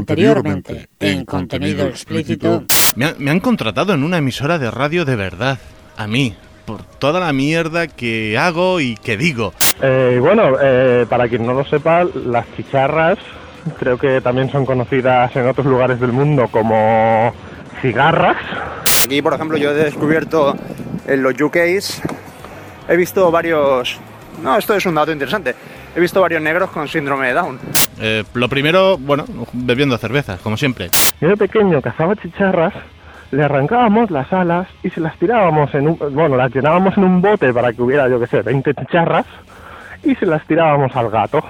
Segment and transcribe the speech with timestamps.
[0.00, 2.64] Anteriormente, en contenido explícito.
[2.96, 5.58] Me, ha- me han contratado en una emisora de radio de verdad.
[5.96, 6.34] A mí.
[6.64, 9.54] Por toda la mierda que hago y que digo.
[9.80, 13.18] Eh, y bueno, eh, para quien no lo sepa, las chicharras
[13.78, 17.32] creo que también son conocidas en otros lugares del mundo como
[17.80, 18.36] cigarras.
[19.02, 20.54] Aquí, por ejemplo, yo he descubierto
[21.06, 22.02] en los UKs,
[22.88, 23.98] he visto varios...
[24.42, 25.54] No, esto es un dato interesante.
[25.96, 27.58] He visto varios negros con síndrome de Down.
[28.00, 30.90] Eh, lo primero, bueno, bebiendo cerveza, como siempre.
[31.20, 32.72] Yo de pequeño cazaba chicharras,
[33.30, 35.98] le arrancábamos las alas y se las tirábamos en un...
[36.12, 39.26] Bueno, las llenábamos en un bote para que hubiera, yo que sé, 20 chicharras
[40.04, 41.42] y se las tirábamos al gato.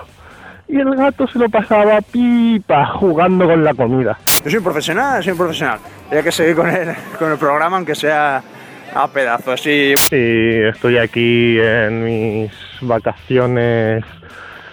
[0.69, 4.19] Y el gato se lo pasaba pipa jugando con la comida.
[4.45, 5.79] Yo soy un profesional, soy un profesional.
[6.11, 8.43] Hay que seguir con el, con el programa, aunque sea
[8.95, 9.67] a pedazos.
[9.67, 10.17] Y Sí,
[10.73, 12.51] estoy aquí en mis
[12.83, 14.05] vacaciones,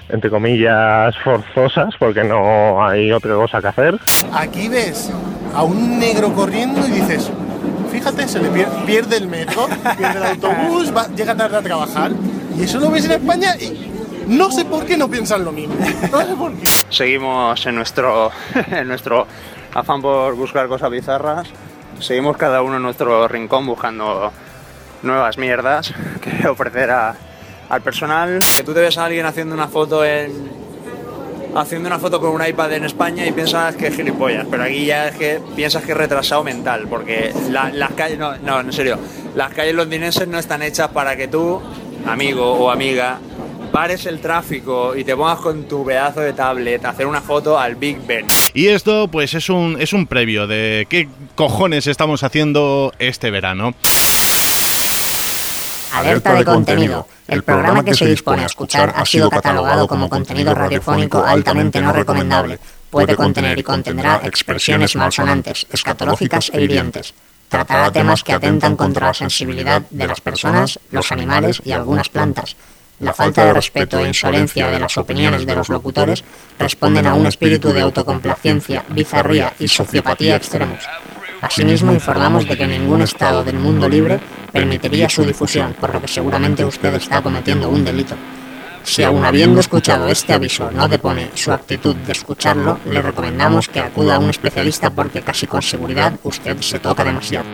[0.09, 4.00] entre comillas, forzosas, porque no hay otra cosa que hacer.
[4.34, 5.12] Aquí ves
[5.54, 7.30] a un negro corriendo y dices,
[7.92, 9.67] fíjate, se le pier- pierde el metro,
[9.98, 12.11] pierde el autobús, va- llega tarde a trabajar.
[12.58, 13.92] Y eso lo ves en España y
[14.28, 15.76] no sé por qué no piensan lo mismo.
[16.11, 16.67] No sé por qué.
[16.89, 18.31] seguimos en nuestro,
[18.72, 19.28] en nuestro
[19.73, 21.48] afán por buscar cosas bizarras.
[22.00, 24.31] Seguimos cada uno en nuestro rincón buscando
[25.02, 27.16] nuevas mierdas que ofrecer a-
[27.69, 28.41] al personal.
[28.55, 30.66] Que tú te ves a alguien haciendo una foto en
[31.55, 34.85] haciendo una foto con un iPad en España y piensas que es gilipollas, pero aquí
[34.88, 38.73] ya es que piensas que es retrasado mental, porque la- las calles, no, no, en
[38.73, 38.99] serio,
[39.36, 41.61] las calles londinenses no están hechas para que tú,
[42.05, 43.19] amigo o amiga,
[43.71, 47.58] pares el tráfico y te pongas con tu pedazo de tablet a hacer una foto
[47.58, 48.25] al Big Ben.
[48.53, 53.73] Y esto, pues, es un, es un previo de qué cojones estamos haciendo este verano.
[55.96, 57.08] Alerta de contenido.
[57.26, 61.94] El programa que se dispone a escuchar ha sido catalogado como contenido radiofónico altamente no
[61.94, 62.60] recomendable.
[62.90, 67.14] Puede contener y contendrá expresiones malsonantes, escatológicas e hirientes.
[67.48, 72.58] Tratará temas que atentan contra la sensibilidad de las personas, los animales y algunas plantas.
[73.00, 76.26] La falta de respeto e insolencia de las opiniones de los locutores
[76.60, 80.80] responden a un espíritu de autocomplacencia, bizarría y sociopatía extremos.
[81.45, 84.20] Asimismo, informamos de que ningún Estado del mundo libre
[84.52, 88.16] permitiría su difusión, por lo que seguramente usted está cometiendo un delito.
[88.83, 93.80] Si aún habiendo escuchado este aviso no depone su actitud de escucharlo, le recomendamos que
[93.80, 97.45] acuda a un especialista porque casi con seguridad usted se toca demasiado.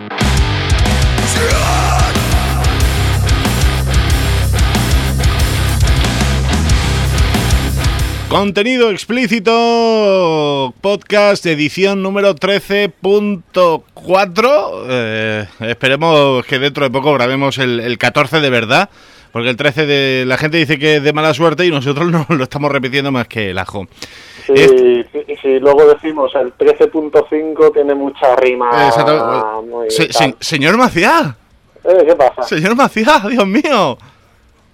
[8.32, 14.86] Contenido explícito, podcast, edición número 13.4.
[14.88, 18.88] Eh, esperemos que dentro de poco grabemos el, el 14 de verdad,
[19.32, 22.24] porque el 13 de la gente dice que es de mala suerte y nosotros no
[22.30, 23.86] lo estamos repitiendo más que el ajo.
[24.48, 28.86] Este- si- si luego decimos el 13.5 tiene mucha rima.
[28.86, 29.62] Exacto.
[29.68, 31.36] muy Se- se- señor Maciá,
[31.84, 32.44] Eh, ¿Qué pasa?
[32.44, 33.98] señor Maciá, Dios mío.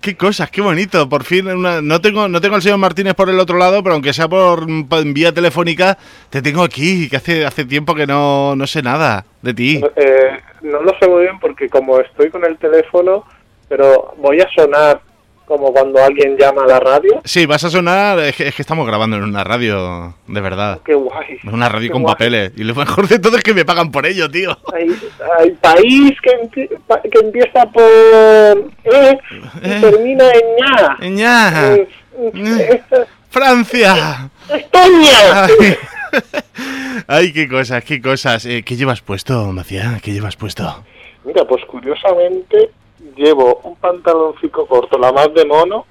[0.00, 1.09] Qué cosas, qué bonito.
[1.09, 3.94] Por fin, una- no tengo no tengo al señor Martínez por el otro lado, pero
[3.94, 5.98] aunque sea por, por vía telefónica,
[6.31, 9.81] te tengo aquí, que hace hace tiempo que no, no sé nada de ti.
[9.97, 13.25] Eh, no lo sé muy bien porque como estoy con el teléfono,
[13.69, 15.00] pero voy a sonar
[15.48, 17.20] como cuando alguien llama a la radio.
[17.25, 20.81] Sí, vas a sonar, es que, es que estamos grabando en una radio, de verdad.
[20.84, 21.38] Qué guay.
[21.42, 22.14] En una radio con guay.
[22.14, 22.53] papeles.
[22.56, 24.56] Y lo mejor de todo es que me pagan por ello, tío.
[24.75, 24.94] Hay,
[25.41, 26.69] hay país que,
[27.10, 28.54] que empieza por E
[28.84, 29.78] y Eh.
[29.81, 30.97] termina en ña.
[31.10, 31.75] Ña.
[31.76, 31.88] Eh,
[32.34, 32.82] eh,
[33.30, 34.30] ¡Francia!
[34.54, 35.44] ¡Estonia!
[35.44, 35.76] Ay.
[37.06, 38.44] Ay, qué cosas, qué cosas.
[38.47, 39.98] Eh, ¿Qué llevas puesto, Macía?
[40.03, 40.84] ¿Qué llevas puesto?
[41.25, 42.70] Mira, pues curiosamente
[43.19, 45.84] llevo un pantaloncito corto, la más de mono,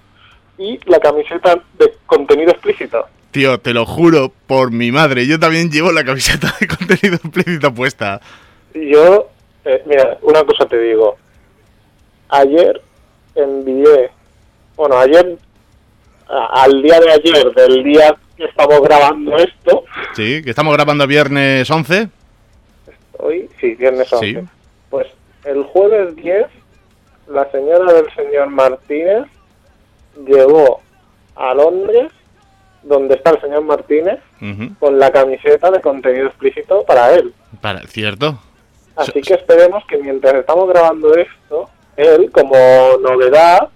[0.58, 3.06] y la camiseta de contenido explícito.
[3.32, 7.72] Tío, te lo juro por mi madre, yo también llevo la camiseta de contenido explícito
[7.74, 8.20] puesta.
[8.74, 9.30] Yo,
[9.66, 11.18] eh, mira, una cosa te digo.
[12.30, 12.82] Ayer
[13.36, 14.10] envié,
[14.76, 15.38] bueno, ayer,
[16.28, 19.84] a- al día de ayer, del día que estamos grabando esto,
[20.14, 22.10] Sí, que estamos grabando viernes 11.
[23.20, 24.26] hoy, sí, viernes 11.
[24.42, 24.48] Sí.
[24.90, 25.08] Pues
[25.46, 26.48] el jueves 10,
[27.30, 29.26] la señora del señor Martínez
[30.26, 30.82] llegó
[31.36, 32.12] a Londres,
[32.84, 34.20] donde está el señor Martínez,
[34.80, 37.34] con la camiseta de contenido explícito para él.
[37.62, 38.40] Para, ¿Cierto?
[38.96, 42.56] Así que esperemos que mientras estamos grabando esto, él, como
[43.02, 43.70] novedad,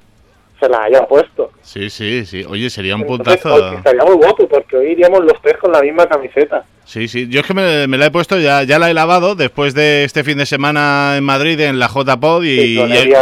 [0.61, 1.51] se la haya puesto.
[1.61, 2.45] Sí, sí, sí.
[2.47, 3.69] Oye, sería un Entonces, puntazo.
[3.71, 6.63] hoy estaría muy guapo, porque hoy iríamos los tres con la misma camiseta.
[6.85, 7.27] Sí, sí.
[7.29, 10.03] Yo es que me, me la he puesto, ya, ya la he lavado después de
[10.03, 13.13] este fin de semana en Madrid en la JPod y, Sí, y, ahí,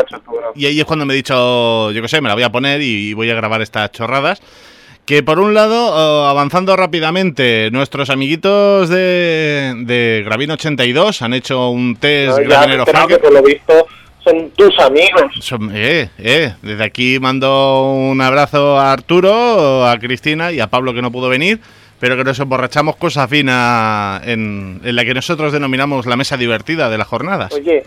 [0.56, 2.82] y ahí es cuando me he dicho, yo qué sé, me la voy a poner
[2.82, 4.42] y voy a grabar estas chorradas.
[5.06, 11.96] Que por un lado, avanzando rápidamente, nuestros amiguitos de, de Gravino 82 han hecho un
[11.96, 13.88] test No, Gravinero que por lo visto
[14.30, 15.24] son tus amigos.
[15.42, 20.94] Son- eh, eh, desde aquí mando un abrazo a Arturo, a Cristina y a Pablo
[20.94, 21.60] que no pudo venir,
[22.00, 26.90] pero que nos emborrachamos cosa fina en, en la que nosotros denominamos la mesa divertida
[26.90, 27.52] de las jornadas.
[27.54, 27.84] Oye,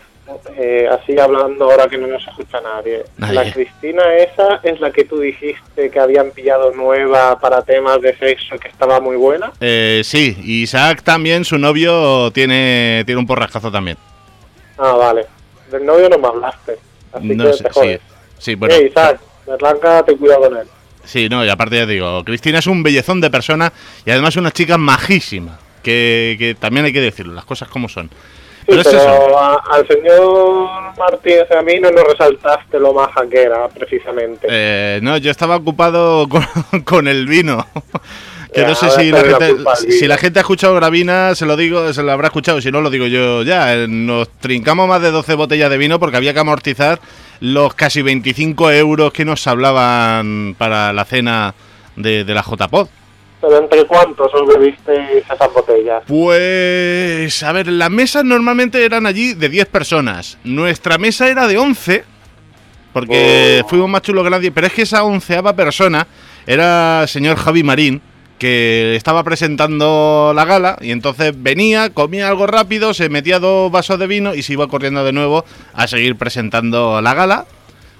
[0.56, 3.02] eh, así hablando ahora que no nos escucha nadie.
[3.18, 3.34] Nadie.
[3.34, 8.16] La Cristina esa es la que tú dijiste que habían pillado nueva para temas de
[8.16, 9.52] sexo que estaba muy buena.
[9.60, 13.96] Eh, sí, y Isaac también, su novio, tiene, tiene un porrascazo también.
[14.78, 15.26] Ah, vale.
[15.72, 16.76] Del novio no me hablaste.
[17.12, 18.00] Así No que sé, te sí, jodes.
[18.38, 19.20] sí, bueno, Eh, Isaac,
[20.06, 20.66] ten cuidado con él.
[21.04, 23.72] sí, no, y aparte ya te digo, Cristina es un bellezón de persona
[24.06, 28.08] y además una chica majísima, que, que también hay que decirlo, las cosas como son.
[28.08, 29.38] Sí, Pero pero, es eso.
[29.38, 34.46] a- al señor Martínez a mí no nos resaltaste lo maja que era, precisamente.
[34.48, 36.28] Eh, no, yo estaba ocupado
[36.70, 37.66] con, con el vino.
[38.52, 40.08] Que no sé si la, gente, culpa al si vino.
[40.08, 42.90] la gente ha escuchado Gravina, se lo digo, se lo habrá escuchado, si no lo
[42.90, 43.74] digo yo ya.
[43.74, 47.00] Eh, Nos trincamos más de 12 botellas de vino porque había que amortizar
[47.40, 51.54] los casi 25 euros que nos hablaban para la cena
[51.96, 52.88] de, de la JPod.
[53.40, 56.02] Pero ¿entre cuántos os bebisteis esas botellas?
[56.06, 60.38] Pues, a ver, las mesas normalmente eran allí de 10 personas.
[60.44, 62.04] Nuestra mesa era de 11,
[62.92, 63.68] porque Oh.
[63.68, 64.52] fuimos más chulos que nadie.
[64.52, 66.06] Pero es que esa onceava persona
[66.46, 68.00] era el señor Javi Marín,
[68.42, 74.00] que estaba presentando la gala, y entonces venía, comía algo rápido, se metía dos vasos
[74.00, 75.44] de vino y se iba corriendo de nuevo
[75.74, 77.44] a seguir presentando la gala.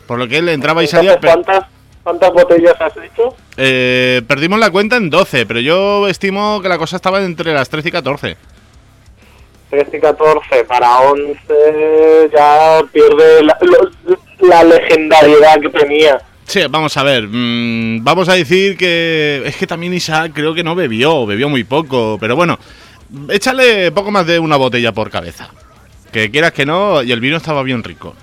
[0.08, 1.20] Por lo que él entraba y salía.
[1.20, 1.64] ¿cuántas,
[2.02, 3.36] ¿Cuántas botellas has hecho?
[3.56, 7.68] eh, perdimos la cuenta en 12, pero yo estimo que la cosa estaba entre las
[7.68, 8.36] 13 y 14.
[9.70, 13.56] 13 y 14 para 11 ya pierde la,
[14.40, 16.20] la legendariedad que tenía.
[16.52, 17.28] Sí, vamos a ver.
[17.28, 19.42] mm, vamos a decir que.
[19.46, 22.18] Es que también Isaac creo que no bebió, bebió muy poco.
[22.20, 22.58] Pero bueno,
[23.30, 25.48] échale poco más de una botella por cabeza.
[26.12, 28.14] Que quieras que no, y el vino estaba bien rico.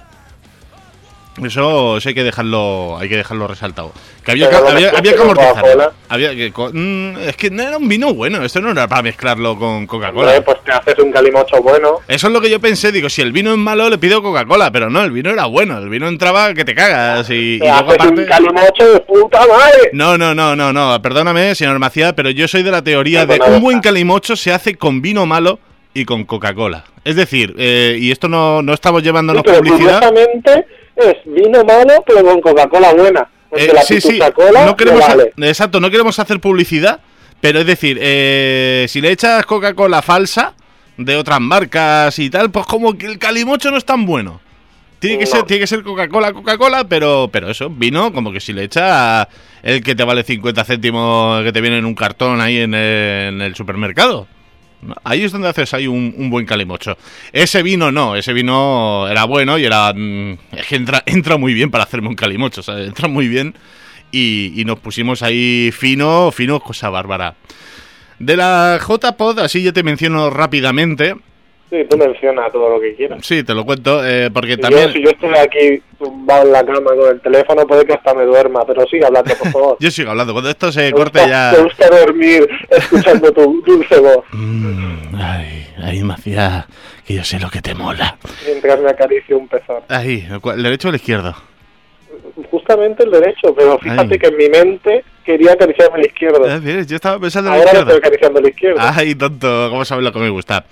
[1.45, 3.91] Eso, eso hay que dejarlo, hay que dejarlo resaltado.
[4.23, 5.93] Que había, que, Pero no había, había que amortizar.
[6.09, 9.57] Había que, mm, es que no era un vino bueno, esto no era para mezclarlo
[9.57, 10.41] con Coca-Cola.
[10.43, 11.99] pues te haces un calimocho bueno.
[12.07, 14.71] Eso es lo que yo pensé, digo, si el vino es malo le pido Coca-Cola,
[14.71, 17.65] pero no, el vino era bueno, el vino entraba que te cagas y, y Te
[17.67, 18.21] luego aparte...
[18.21, 19.89] un calimocho de puta madre.
[19.93, 23.37] No, no, no, no, no, perdóname, señor Macías, pero yo soy de la teoría de
[23.37, 25.59] Perdona, un buen calimocho se hace con vino malo
[25.93, 26.85] y con Coca-Cola.
[27.03, 30.13] Es decir, eh, y esto no, no estamos llevándonos Sí, pero publicidad.
[31.03, 33.27] Es vino malo pero con Coca-Cola buena.
[33.51, 35.31] Eh, la sí, sí, Coca-Cola no queremos, vale.
[35.41, 36.99] ha- exacto, no queremos hacer publicidad,
[37.41, 40.53] pero es decir, eh, si le echas Coca-Cola falsa
[40.97, 44.41] de otras marcas y tal, pues como que el calimocho no es tan bueno.
[44.99, 45.31] Tiene que No.
[45.31, 49.27] ser, tiene que ser Coca-Cola, Coca-Cola, pero, pero eso, vino, como que si le echas
[49.63, 53.33] el que te vale 50 céntimos que te viene en un cartón ahí en el,
[53.35, 54.27] en el supermercado.
[55.03, 56.97] Ahí es donde haces ahí un, buen calimocho.
[57.33, 59.93] Ese vino no, ese vino era bueno y era.
[59.93, 62.87] mm, Es que entra, entra muy bien para hacerme un calimocho, ¿sabes?
[62.87, 63.55] Entra muy bien.
[64.11, 67.35] Y, y nos pusimos ahí fino, fino, cosa bárbara.
[68.17, 71.15] De la JPod, así yo te menciono rápidamente.
[71.69, 73.19] Sí, tú menciona todo lo que quieras.
[73.23, 74.87] Sí, te lo cuento, eh, porque Si también.
[74.87, 78.13] yo, si yo estoy aquí tumbado en la cama con el teléfono, puede que hasta
[78.15, 79.77] me duerma, pero sigue hablando, por favor.
[79.79, 80.33] Yo sigo hablando.
[80.33, 81.51] Cuando esto se corte ya.
[81.55, 86.65] Me gusta dormir escuchando tu dulce voz Mm, ay, ay, Macías,
[87.05, 88.17] que yo sé lo que te mola.
[88.47, 89.83] mientras me acaricio un pezón.
[89.89, 91.35] Ahí, ¿el derecho o el izquierdo?
[92.49, 94.19] Justamente el derecho, pero fíjate Ay.
[94.19, 96.41] que en mi mente quería acariciarme el izquierdo.
[96.49, 97.91] Ah, bien, Yo estaba pensando en el Ahora izquierdo.
[97.91, 98.79] estoy acariciando el izquierdo.
[98.81, 100.65] Ay, tonto, ¿cómo sabes lo que me gusta?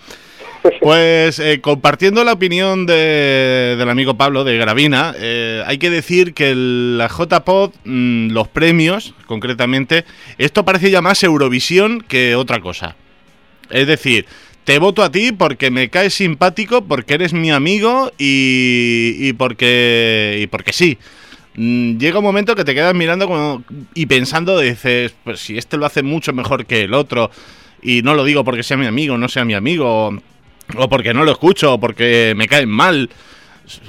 [0.82, 6.34] Pues eh, compartiendo la opinión de- del amigo Pablo de Gravina, eh, hay que decir
[6.34, 10.06] que la JPod, mm, los premios concretamente,
[10.38, 12.96] esto parece ya más Eurovisión que otra cosa.
[13.70, 14.26] Es decir,
[14.64, 20.40] te voto a ti porque me caes simpático, porque eres mi amigo y, y porque,
[20.42, 20.98] y porque sí.
[21.56, 25.78] Mm, Llega un momento que te quedas mirando como- y pensando, dices, pues si este
[25.78, 27.32] lo hace mucho mejor que el otro,
[27.82, 30.18] y no lo digo porque sea mi amigo, no sea mi amigo,
[30.76, 33.10] o porque no lo escucho, o porque me caen mal.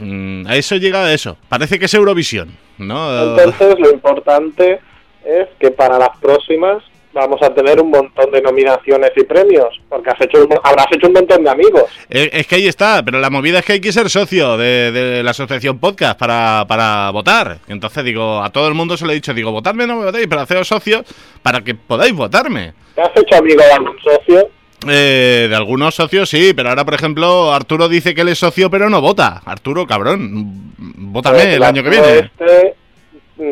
[0.01, 1.37] Mm, A eso llega eso.
[1.49, 3.37] Parece que es Eurovisión, ¿no?
[3.39, 4.81] Entonces lo importante
[5.25, 6.83] es que para las próximas
[7.15, 11.09] vamos a tener un montón de nominaciones y premios, porque has hecho un- habrás hecho
[11.09, 11.85] un montón de amigos.
[12.09, 14.93] Eh, Es que ahí está, pero la movida es que hay que ser socio de,
[14.93, 17.59] de la asociación podcast para, para votar.
[17.67, 20.27] Entonces digo, a todo el mundo se lo he dicho, digo, votadme no me votéis,
[20.29, 21.03] pero haceos socios
[21.43, 22.73] para que podáis votarme.
[22.95, 24.49] ¿Te has hecho amigo de algún socio?
[24.87, 28.71] Eh, de algunos socios sí, pero ahora por ejemplo Arturo dice que él es socio
[28.71, 29.43] pero no vota.
[29.45, 32.19] Arturo, cabrón, vótame Pues el año que viene.
[32.19, 32.78] Este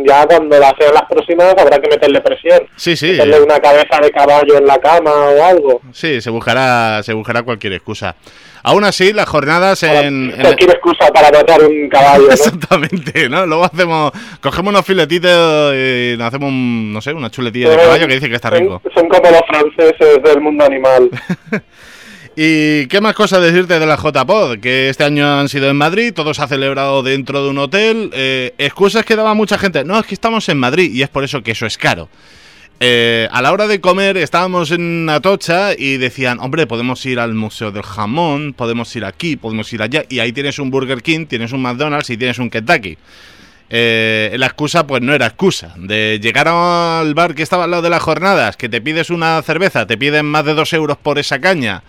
[0.05, 2.61] ya cuando las sean las próximas habrá que meterle presión.
[2.77, 3.13] Sí, sí.
[3.13, 5.81] Meterle una cabeza de caballo en la cama o algo.
[5.93, 8.17] Sí, se buscará, se buscará cualquier excusa.
[8.63, 10.31] Aún así, las jornadas en...
[10.33, 12.33] en- Cualquier excusa para matar un caballo, ¿no?
[12.33, 13.47] Exactamente, ¿no?
[13.47, 17.85] Luego hacemos, cogemos unos filetitos y nos hacemos, un, no sé, una chuletilla de Son-
[17.85, 18.81] caballo que dice que está rico.
[18.83, 21.09] Son, son como los franceses del mundo animal.
[22.39, 24.59] ¿Y qué más cosas decirte de la JPod?
[24.59, 28.11] Que este año han sido en Madrid, todo se ha celebrado dentro de un hotel.
[28.13, 29.85] Eh, excusas que daba mucha gente.
[29.85, 32.11] No, es que estamos en Madrid y es por eso que eso es caro.
[32.79, 37.33] Eh, a la hora de comer estábamos en Atocha y decían, hombre, podemos ir al
[37.33, 40.05] Museo del Jamón, podemos ir aquí, podemos ir allá.
[40.11, 42.99] Y ahí tienes un Burger King, tienes un McDonald's y tienes un Kentucky.
[43.71, 45.73] Eh, la excusa pues no era excusa.
[45.79, 49.41] De llegar al bar que estaba al lado de las jornadas, que te pides una
[49.41, 51.83] cerveza, te piden más de dos euros por esa caña,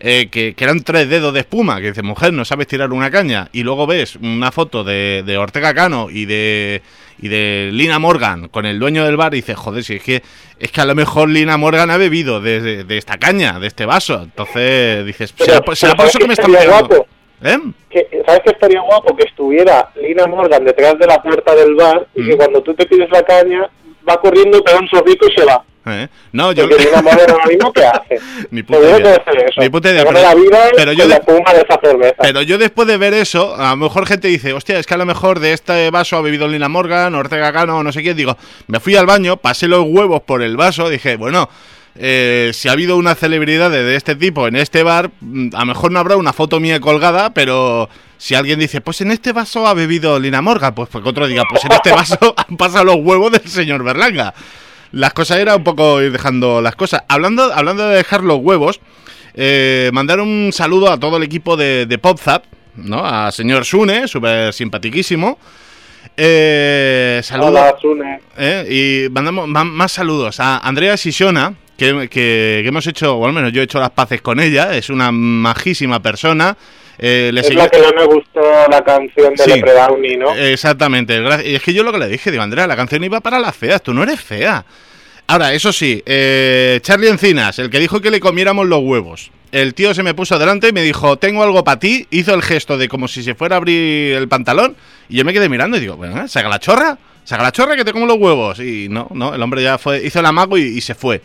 [0.00, 3.10] eh, que, que eran tres dedos de espuma, que dices, mujer, no sabes tirar una
[3.10, 6.82] caña, y luego ves una foto de, de Ortega Cano y de,
[7.20, 10.22] y de Lina Morgan con el dueño del bar, y dices, joder, si es que,
[10.58, 13.66] es que a lo mejor Lina Morgan ha bebido de, de- de esta caña, de
[13.66, 14.22] este vaso.
[14.22, 16.88] Entonces dices, será, por- será pero por eso que ¿sabes me estaría pegando.
[16.88, 17.06] guapo?
[17.42, 17.58] ¿Eh?
[17.88, 19.16] Que, ¿Sabes qué estaría guapo?
[19.16, 22.84] Que estuviera Lina Morgan detrás de la puerta del bar y que cuando tú te
[22.86, 23.68] pides la caña
[24.08, 25.62] va corriendo, te da un sorbito y se va.
[25.86, 26.08] ¿Eh?
[26.32, 26.68] No, yo...
[26.68, 28.18] Porque Morgan ahora mismo, ¿qué hace?
[28.50, 29.14] Ni puta idea.
[29.14, 29.60] eso.
[29.60, 31.14] Ni idea, pero- la vida pero yo de-
[31.98, 32.14] de.
[32.20, 34.98] Pero yo después de ver eso, a lo mejor gente dice, hostia, es que a
[34.98, 38.16] lo mejor de este vaso ha bebido Lina Morgan, Ortega Cano, no sé quién.
[38.16, 41.48] Digo, me fui al baño, pasé los huevos por el vaso, dije, bueno,
[41.96, 45.60] eh, si ha habido una celebridad de, de este tipo en este bar, mm, a
[45.60, 49.32] lo mejor no habrá una foto mía colgada, pero si alguien dice, pues en este
[49.32, 52.56] vaso ha bebido Lina Morgan, pues, pues que otro diga, pues en este vaso han
[52.58, 54.34] pasado los huevos del señor Berlanga.
[54.92, 57.02] Las cosas era un poco ir dejando las cosas.
[57.08, 58.80] Hablando, hablando de dejar los huevos,
[59.34, 62.44] eh, mandar un saludo a todo el equipo de, de PopZap,
[62.76, 63.04] ¿no?
[63.06, 65.38] A señor Sune, súper simpatiquísimo.
[66.16, 67.48] Eh, saludo.
[67.48, 68.20] Hola, Sune.
[68.36, 73.26] Eh, y mandamos ma- más saludos a Andrea Sisona, que, que- que hemos hecho, o
[73.26, 76.56] al menos yo he hecho las paces con ella, es una majísima persona.
[77.02, 78.40] Eh, le Es seguí- la que no me gustó
[78.70, 79.50] la canción de Sí.
[79.54, 80.34] Lepre Downey, ¿no?
[80.34, 81.18] Exactamente.
[81.46, 83.56] Y es que yo lo que le dije, digo, Andrea, la canción iba para las
[83.56, 84.64] feas, tú no eres fea.
[85.26, 89.30] Ahora, eso sí, eh, Charlie Encinas, el que dijo que le comiéramos los huevos.
[89.52, 92.06] El tío se me puso delante y me dijo, tengo algo para ti.
[92.10, 94.76] Hizo el gesto de como si se fuera a abrir el pantalón.
[95.08, 97.84] Y yo me quedé mirando y digo, bueno, saca la chorra, saca la chorra que
[97.84, 98.60] te como los huevos.
[98.60, 101.20] Y no, no, el hombre ya fue, hizo el amago y, y se fue.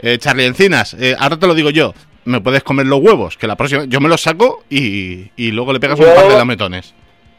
[0.00, 1.92] Eh, Charlie Encinas, eh, ahora te lo digo yo,
[2.24, 5.72] me puedes comer los huevos, que la próxima, yo me los saco y, y luego
[5.72, 6.94] le pegas un par de lametones.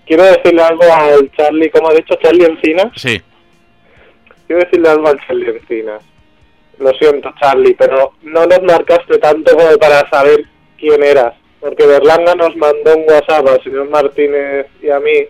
[0.05, 2.91] Quiero decirle algo al Charlie, como ha dicho Charlie Encinas.
[2.95, 3.21] Sí.
[4.48, 6.01] Quiero decirle algo al Charlie Encinas.
[6.79, 10.45] Lo siento, Charlie, pero no nos marcaste tanto como para saber
[10.77, 11.36] quién eras.
[11.59, 15.27] Porque Berlanga nos mandó un WhatsApp al señor Martínez y a mí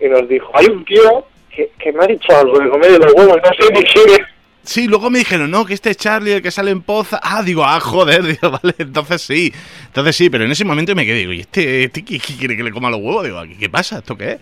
[0.00, 1.24] y nos dijo, hay un tío
[1.54, 4.10] que, que me ha dicho algo de comer de los huevos, no sé ni quién
[4.10, 4.26] es.
[4.64, 7.18] Sí, luego me dijeron, no, que este es Charlie, el que sale en Poza.
[7.22, 9.52] Ah, digo, ah, joder, digo, vale, entonces sí.
[9.86, 12.62] Entonces sí, pero en ese momento me quedé, digo, ¿y este, este qué, quiere que
[12.62, 13.24] le coma los huevos?
[13.24, 13.98] Digo, ¿qué, pasa?
[13.98, 14.38] ¿Esto qué es?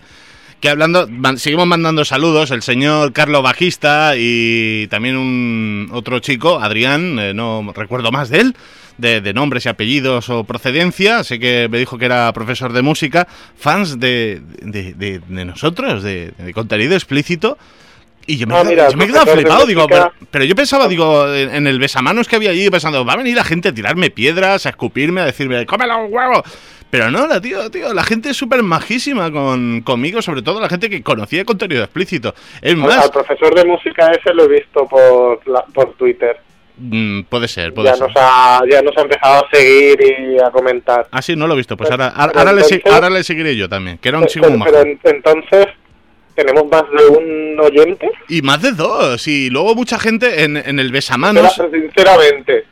[0.59, 6.59] Que hablando, man- seguimos mandando saludos, el señor Carlos Bajista y también un otro chico,
[6.59, 8.55] Adrián, eh, no recuerdo más de él,
[8.99, 12.83] de, de nombres y apellidos o procedencia, sé que me dijo que era profesor de
[12.83, 17.57] música, fans de, de, de- nosotros, de contenido explícito.
[18.27, 19.87] Y yo me, Ah, he quedado- mira, yo me he quedado profesor de flipado, digo,
[19.87, 23.17] pero, pero yo pensaba, digo, en, en el besamanos que había allí, pensando, va a
[23.17, 26.41] venir la gente a tirarme piedras, a escupirme, a decirme, ¡come los huevos!
[26.89, 30.67] Pero no, la tío, tío, la gente es súper majísima con, conmigo, sobre todo la
[30.69, 32.35] gente que conocía contenido explícito.
[32.61, 36.37] Es Al, más, al profesor de música ese lo he visto por, la- por Twitter.
[36.77, 38.07] mm, puede ser, puede Ya ser.
[38.07, 41.07] nos, ha, ya nos ha empezado a seguir y a comentar.
[41.11, 41.77] Ah, sí, no lo he visto.
[41.77, 42.61] Pues ahora, ahora, le,
[42.91, 45.67] ahora le seguiré yo también, que era un chico pero, pero entonces,
[46.35, 48.09] ¿tenemos más de un oyente?
[48.29, 51.53] Y más de dos, y luego mucha gente en, en el besamanos.
[51.57, 52.65] Pero, sinceramente,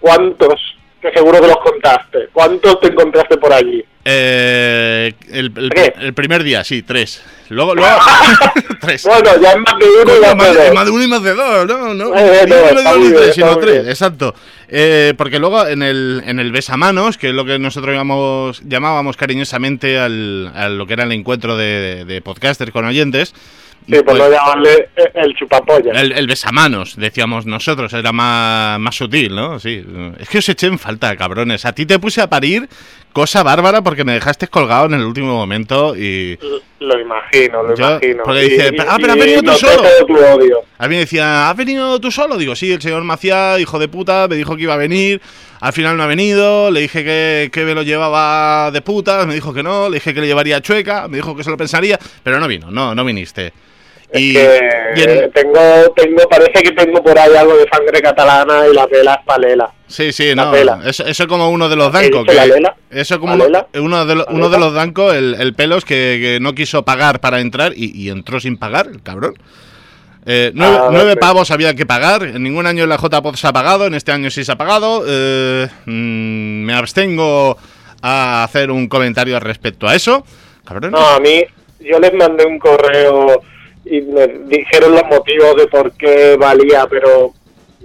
[0.00, 0.54] ¿cuántos?
[1.00, 2.28] Que seguro que los contaste.
[2.32, 3.84] ¿Cuántos te encontraste por allí?
[4.04, 5.52] Eh, el,
[6.00, 7.22] el- primer día, sí, tres.
[7.50, 7.98] Luego, luego,
[8.80, 9.04] tres.
[9.04, 10.74] Bueno, ya es más de uno y más de dos.
[10.74, 12.16] más de uno y más de dos, no, no.
[12.16, 14.34] Eh, no, no le está digo ni tres, sino tres, exacto.
[14.70, 19.16] Eh, porque luego en el, en el besamanos, que es lo que nosotros llamamos, llamábamos
[19.16, 23.34] cariñosamente al, a lo que era el encuentro de, de podcasters con oyentes.
[23.86, 25.92] Sí, por pues, no llamarle eh, el chupapolla.
[25.92, 29.58] el, el besamanos, decíamos nosotros, era más, más sutil, ¿no?
[29.58, 29.82] Sí.
[30.18, 31.64] Es que os eché en falta, cabrones.
[31.64, 32.68] A ti te puse a parir,
[33.14, 36.38] cosa bárbara, porque me dejaste colgado en el último momento y...
[36.80, 38.22] Lo imagino, lo Yo- imagino.
[38.24, 39.82] porque dice, Y- ah, pero has venido tú solo.
[40.06, 40.60] tu odio.
[40.76, 42.36] Alguien decía, ¿has venido tú solo?
[42.36, 45.20] Digo, sí, el señor Macía, hijo de puta, me dijo que iba a venir.
[45.60, 49.34] Al final no ha venido, le dije que, que me lo llevaba de putas, me
[49.34, 51.98] dijo que no, le dije que le llevaría chueca, me dijo que se lo pensaría,
[52.22, 53.52] pero no vino, no, no viniste.
[54.10, 54.60] Es Y- que
[54.96, 55.60] y en- tengo,
[55.94, 59.70] tengo, parece que tengo por ahí algo de sangre catalana y la pela es palela.
[59.86, 60.82] Sí, sí, La no.
[60.88, 62.26] Eso, eso como uno de los ¿Qué dancos.
[62.34, 65.84] la que- eso como ¿La uno, de, ¿La uno de los dancos, el, el pelos
[65.84, 69.34] que, que no quiso pagar para entrar y, y entró sin pagar, el cabrón.
[70.30, 72.22] Eh, nueve, Ah, nueve pavos había que pagar.
[72.22, 73.86] En ningún año la JPOD se ha pagado.
[73.86, 75.02] En este año sí se ha pagado.
[75.08, 77.56] Eh, mm, me abstengo
[78.02, 80.24] a hacer un comentario respecto a eso.
[80.66, 80.92] Cabrón.
[80.92, 81.42] No, a mí,
[81.80, 83.40] yo les mandé un correo
[83.86, 87.32] y me dijeron los motivos de por qué valía, pero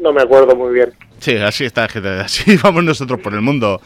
[0.02, 0.92] no me acuerdo muy bien.
[1.20, 3.80] Sí, así está, gente, así vamos nosotros por el mundo.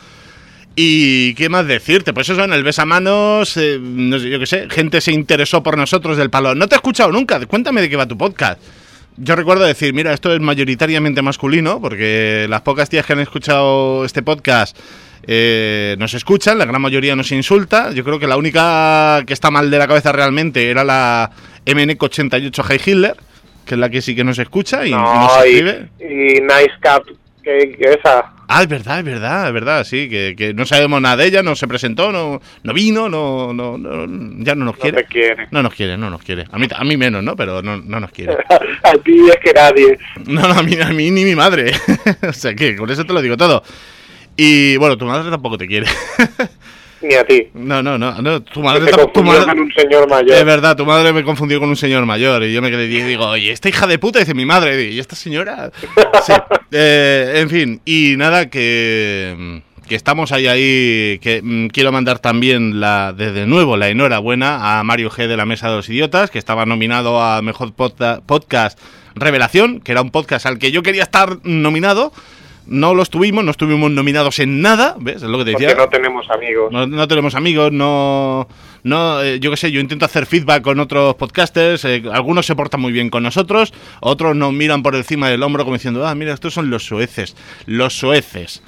[0.79, 2.13] ¿Y qué más decirte?
[2.13, 5.75] Pues eso, en el Besamanos, eh, no sé, yo qué sé, gente se interesó por
[5.75, 6.53] nosotros del palo.
[6.53, 8.61] No te he escuchado nunca, cuéntame de qué va tu podcast.
[9.17, 14.05] Yo recuerdo decir, mira, esto es mayoritariamente masculino, porque las pocas tías que han escuchado
[14.05, 14.77] este podcast
[15.25, 17.91] eh, nos escuchan, la gran mayoría nos insulta.
[17.93, 21.31] Yo creo que la única que está mal de la cabeza realmente era la
[21.65, 23.15] MNC88 High Hitler,
[23.65, 25.89] que es la que sí que nos escucha y, y nos No, y, escribe.
[25.99, 27.01] y Nice Cap,
[27.43, 28.31] que, que esa.
[28.49, 31.43] Ah, es verdad, es verdad, es verdad, sí, que, que no sabemos nada de ella,
[31.43, 35.05] no se presentó, no, no vino, no, no, no- ya no nos quiere.
[35.51, 36.45] No nos quiere, no nos quiere.
[36.51, 37.35] A mí, a mí menos, ¿no?
[37.35, 38.37] Pero no, no nos quiere.
[38.83, 39.97] a ti es que nadie.
[40.25, 41.71] No, no, a mí, a mí ni mi madre.
[42.27, 43.63] o sea que con eso te lo digo todo.
[44.37, 45.87] Y bueno, tu madre tampoco te quiere.
[47.01, 47.47] Ni a ti.
[47.53, 50.31] no, no, no, no, tu madre te tu madre- con un señor mayor.
[50.35, 53.01] Es verdad, tu madre me confundió con un señor mayor y yo me quedé y
[53.03, 55.71] digo, oye, esta hija de puta, dice mi madre, y esta señora.
[56.25, 56.33] Sí.
[56.71, 62.79] Eh, en fin, y nada, que, que estamos ahí, ahí, que mm, quiero mandar también
[62.79, 66.39] la, desde nuevo la enhorabuena a Mario G de la Mesa de los Idiotas, que
[66.39, 68.79] estaba nominado a Mejor Podca- Podcast
[69.15, 72.11] Revelación, que era un podcast al que yo quería estar nominado.
[72.67, 75.17] No lo estuvimos, no estuvimos nominados en nada, ¿ves?
[75.17, 75.69] Es lo que te decía.
[75.69, 76.71] Porque no tenemos amigos.
[76.71, 78.47] No, no tenemos amigos, no.
[78.83, 81.85] no eh, yo qué sé, yo intento hacer feedback con otros podcasters.
[81.85, 85.63] eh, algunos se portan muy bien con nosotros, otros nos miran por encima del hombro
[85.63, 87.35] como diciendo, ah, mira, estos son los sueces.
[87.65, 88.61] Los sueces.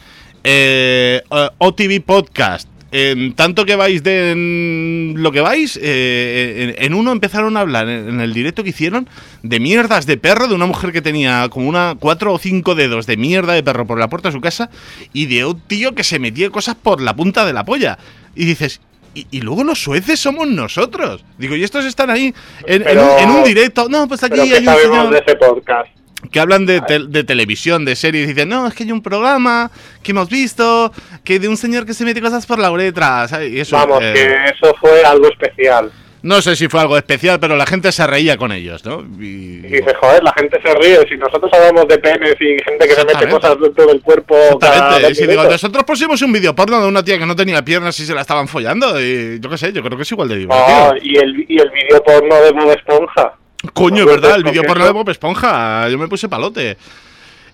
[0.43, 2.68] Eh, eh, OTV Podcast.
[2.91, 7.59] En tanto que vais de en lo que vais, eh, en, en uno empezaron a
[7.59, 9.07] hablar en, en el directo que hicieron
[9.43, 13.05] de mierdas de perro, de una mujer que tenía como una cuatro o cinco dedos
[13.05, 14.71] de mierda de perro por la puerta de su casa
[15.13, 17.99] y de un tío que se metía cosas por la punta de la polla.
[18.35, 18.81] Y dices,
[19.13, 21.23] y, y luego los sueces somos nosotros.
[21.37, 22.33] Digo, y estos están ahí
[22.65, 23.87] en, en un, en un directo.
[23.87, 25.89] No, pues aquí hay un señor de ese podcast.
[26.31, 29.01] Que hablan de, tel- de televisión, de series, y dicen, no, es que hay un
[29.01, 29.71] programa
[30.03, 30.91] que hemos visto,
[31.23, 33.51] que de un señor que se mete cosas por la uretra, ¿sabes?
[33.51, 35.91] Y eso, Vamos, eh, que eso fue algo especial.
[36.21, 38.99] No sé si fue algo especial, pero la gente se reía con ellos, ¿no?
[39.21, 40.99] Y, Y dice, joder, la gente se ríe.
[41.07, 45.15] Si nosotros hablamos de penes y gente que se mete cosas dentro del cuerpo Exactamente.
[45.15, 48.05] si digo, nosotros pusimos un vídeo porno de una tía que no tenía piernas y
[48.05, 50.67] se la estaban follando, y yo qué sé, yo creo que es igual de divertido.
[50.69, 53.33] Ah, y el, y el vídeo porno de Bob Esponja.
[53.73, 54.91] Coño, ¿no es verdad, el vídeo porno de?
[54.91, 56.77] Bob Esponja, yo me puse palote.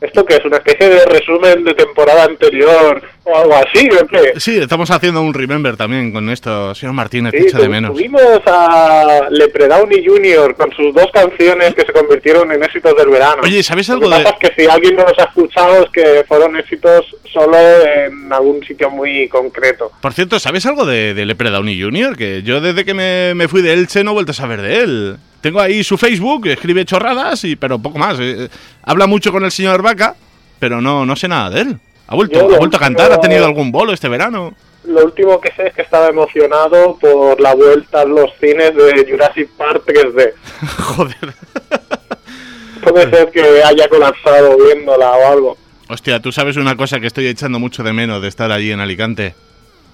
[0.02, 0.46] ¿Esto que es?
[0.46, 3.89] ¿Una especie de resumen de temporada anterior o algo así?
[3.89, 4.34] ¿o qué?
[4.39, 7.94] Sí, estamos haciendo un remember también con esto, señor Martínez, Sí, echa de menos.
[7.94, 10.54] tuvimos a Lepre Downey Jr.
[10.56, 13.38] con sus dos canciones que se convirtieron en éxitos del verano.
[13.44, 14.24] Oye, ¿sabes Lo algo que de...?
[14.26, 18.32] pasa es que si alguien no los ha escuchado es que fueron éxitos solo en
[18.32, 19.91] algún sitio muy concreto.
[20.02, 22.15] Por cierto, ¿sabes algo de, de Lepre Downey Jr.?
[22.18, 24.78] Que yo desde que me, me fui de Elche no he vuelto a saber de
[24.84, 25.18] él.
[25.45, 28.17] Tengo ahí su Facebook, escribe chorradas, y pero poco más.
[28.19, 28.49] eh,
[28.81, 30.15] habla mucho con el señor Vaca,
[30.58, 31.77] pero no, no sé nada de él.
[32.08, 33.12] ¿Ha vuelto, ha vuelto a cantar?
[33.12, 34.55] ¿Ha tenido algún bolo este verano?
[34.86, 39.05] Lo último que sé es que estaba emocionado por la vuelta a los cines de
[39.08, 40.31] Jurassic Park 3D.
[40.79, 41.34] Joder.
[42.81, 45.58] Puede ser que haya colapsado viéndola o algo.
[45.89, 48.79] Hostia, tú sabes una cosa que estoy echando mucho de menos de estar allí en
[48.79, 49.36] Alicante.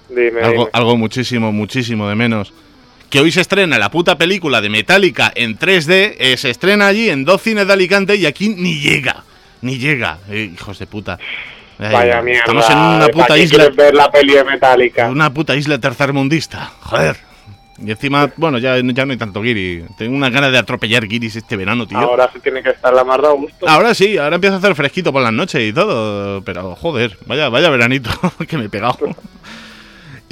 [0.08, 0.70] Dime, Algo, dime.
[0.72, 2.54] algo muchísimo, muchísimo de menos.
[3.12, 7.10] Que hoy se estrena la puta película de Metallica en 3D, eh, se estrena allí
[7.10, 9.22] en dos cines de Alicante y aquí ni llega.
[9.60, 11.18] Ni llega, eh, hijos de puta.
[11.78, 12.40] Ay, Vaya mierda.
[12.40, 13.68] Estamos en una ¿para puta isla.
[13.68, 15.10] ver la peli de Metallica?
[15.10, 16.72] Una puta isla tercermundista.
[16.80, 17.18] Joder.
[17.84, 19.84] Y encima, bueno, ya, ya no hay tanto guiri.
[19.98, 21.98] Tengo una ganas de atropellar guiris este verano, tío.
[21.98, 23.68] Ahora se tiene que estar la mar de a gusto.
[23.68, 27.50] Ahora sí, ahora empieza a hacer fresquito por las noches y todo, pero joder, vaya,
[27.50, 28.08] vaya veranito
[28.48, 28.96] que me he pegado.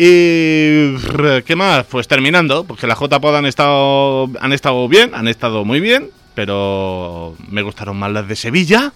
[0.02, 0.96] Y
[1.44, 5.78] qué más, pues terminando, porque la JPod han estado han estado bien, han estado muy
[5.78, 8.92] bien, pero me gustaron más las de Sevilla.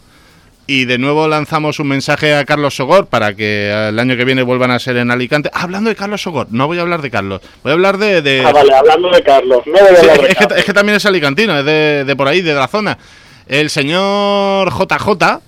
[0.67, 4.43] Y de nuevo lanzamos un mensaje a Carlos Sogor para que el año que viene
[4.43, 5.51] vuelvan a ser en Alicante.
[5.53, 8.23] Ah, hablando de Carlos Sogor, no voy a hablar de Carlos, voy a hablar de,
[8.23, 9.61] de- Ah, vale, hablando de Carlos.
[9.67, 11.67] No voy a Sí, hablar es, de es que, es que también es alicantino, es
[11.67, 12.97] de, de por ahí, de la zona.
[13.47, 15.41] El señor JJ,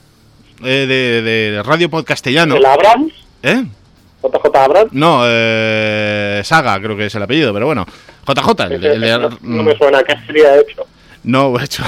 [0.64, 2.56] eh, de, de Radio Podcastellano.
[2.56, 3.14] ¿El Abrams?
[3.42, 3.64] ¿Eh?
[4.30, 4.92] ¿JJ Abrams?
[4.92, 7.86] No, eh, Saga creo que es el apellido, pero bueno.
[8.26, 10.84] JJ, el, el no, me suena, ¿qué sería hecho?
[11.22, 11.82] No, hecho,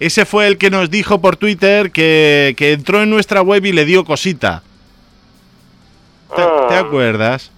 [0.00, 3.72] ese fue el que nos dijo por Twitter que, que entró en nuestra web y
[3.72, 4.62] le dio cosita.
[6.34, 6.66] ¿Te, Ah.
[6.68, 7.50] te acuerdas?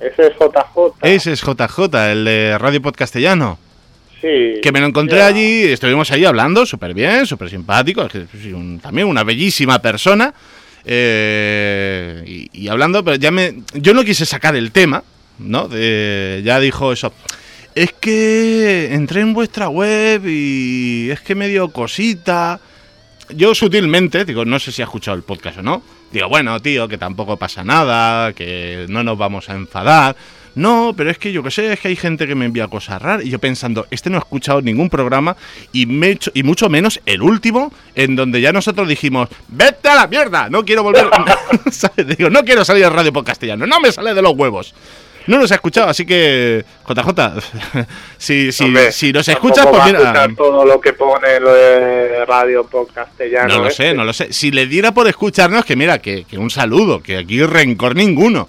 [0.00, 0.94] Ese es JJ.
[1.02, 3.58] Ese es JJ, el de Radio Podcastellano.
[4.20, 4.60] Sí.
[4.62, 5.26] Que me lo encontré Ya.
[5.26, 10.32] allí, estuvimos ahí hablando, súper bien, súper simpático, es que un- también una bellísima persona.
[10.84, 13.62] Eh, y, hablando, pero ya me.
[13.74, 15.02] Yo no quise sacar el tema,
[15.38, 15.68] ¿no?
[15.68, 17.12] Ya dijo eso.
[17.74, 22.60] Es que entré en vuestra web y es que me dio cosita.
[23.30, 25.82] Yo sutilmente, digo, no sé si ha escuchado el podcast o no.
[26.12, 30.14] Digo, bueno, tío, que tampoco pasa nada, que no nos vamos a enfadar.
[30.54, 33.00] No, pero es que yo que sé, es que hay gente que me envía cosas
[33.00, 33.24] raras.
[33.24, 35.36] Y yo pensando, este no ha escuchado ningún programa
[35.72, 39.88] y, me he hecho- y mucho menos el último, en donde ya nosotros dijimos, vete
[39.88, 41.06] a la mierda, no quiero volver.
[42.18, 44.74] Digo, no quiero salir a Radio por castellano, no me sale de los huevos.
[45.24, 47.40] No nos ha escuchado, así que, JJ,
[48.18, 50.28] si, si, Hombre, si nos escuchas, pues mira.
[50.36, 53.46] todo lo que pone lo de radio por castellano.
[53.48, 53.90] No lo este.
[53.90, 54.32] sé, no lo sé.
[54.32, 58.48] Si le diera por escucharnos, que mira, que, que un saludo, que aquí rencor ninguno.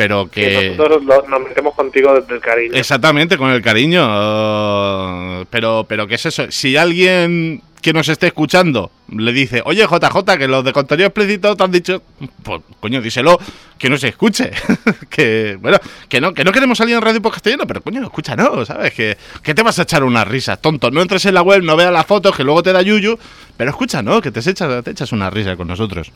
[0.00, 0.70] Pero Que que...
[0.70, 2.72] nosotros lo- nos metemos contigo desde el cariño.
[2.74, 5.44] Exactamente, con el cariño.
[5.50, 6.50] Pero, pero ¿qué es eso?
[6.50, 11.54] Si alguien que nos esté escuchando le dice, oye JJ, que los de contenido explícito
[11.54, 12.02] te han dicho,
[12.42, 13.38] pues coño, díselo,
[13.78, 14.50] que no se escuche.
[15.10, 15.76] que, bueno,
[16.08, 18.94] que no, que no queremos salir en radio por castellano, pero coño, escúchanos, ¿sabes?
[18.94, 20.90] Que, que te vas a echar unas risas, tonto.
[20.90, 23.18] No entres en la web, no veas las fotos, que luego te da yuyu,
[23.56, 26.10] pero escúchanos, que te echas, te echas una risa con nosotros.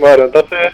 [0.00, 0.72] Bueno, entonces,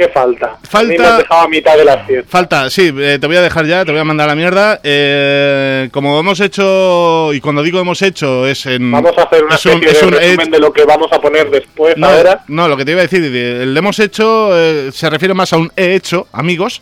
[0.00, 0.56] ¿qué falta?
[0.68, 2.30] Falta- A mí me has dejado a mitad de la fiesta.
[2.30, 4.80] Falta, sí, eh, te voy a dejar ya, te voy a mandar a la mierda.
[4.82, 8.90] Eh, como hemos hecho, y cuando digo hemos hecho, es en.
[8.90, 11.12] Vamos a hacer una es un- es de un- resumen eh, de lo que vamos
[11.12, 12.44] a poner después no, ahora.
[12.48, 15.52] no, lo que te iba a decir, de- el hemos hecho eh, se refiere más
[15.52, 16.80] a un he hecho, amigos.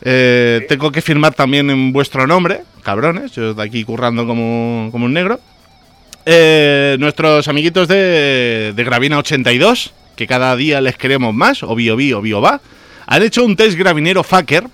[0.00, 5.12] Tengo que firmar también en vuestro nombre, cabrones, yo de aquí currando como, como un
[5.12, 5.38] negro.
[6.98, 12.20] Nuestros amiguitos de, de Gravina 82, que cada día les queremos más, o bio bio,
[12.20, 12.60] bio va,
[13.06, 14.64] han hecho un test gravinero fucker,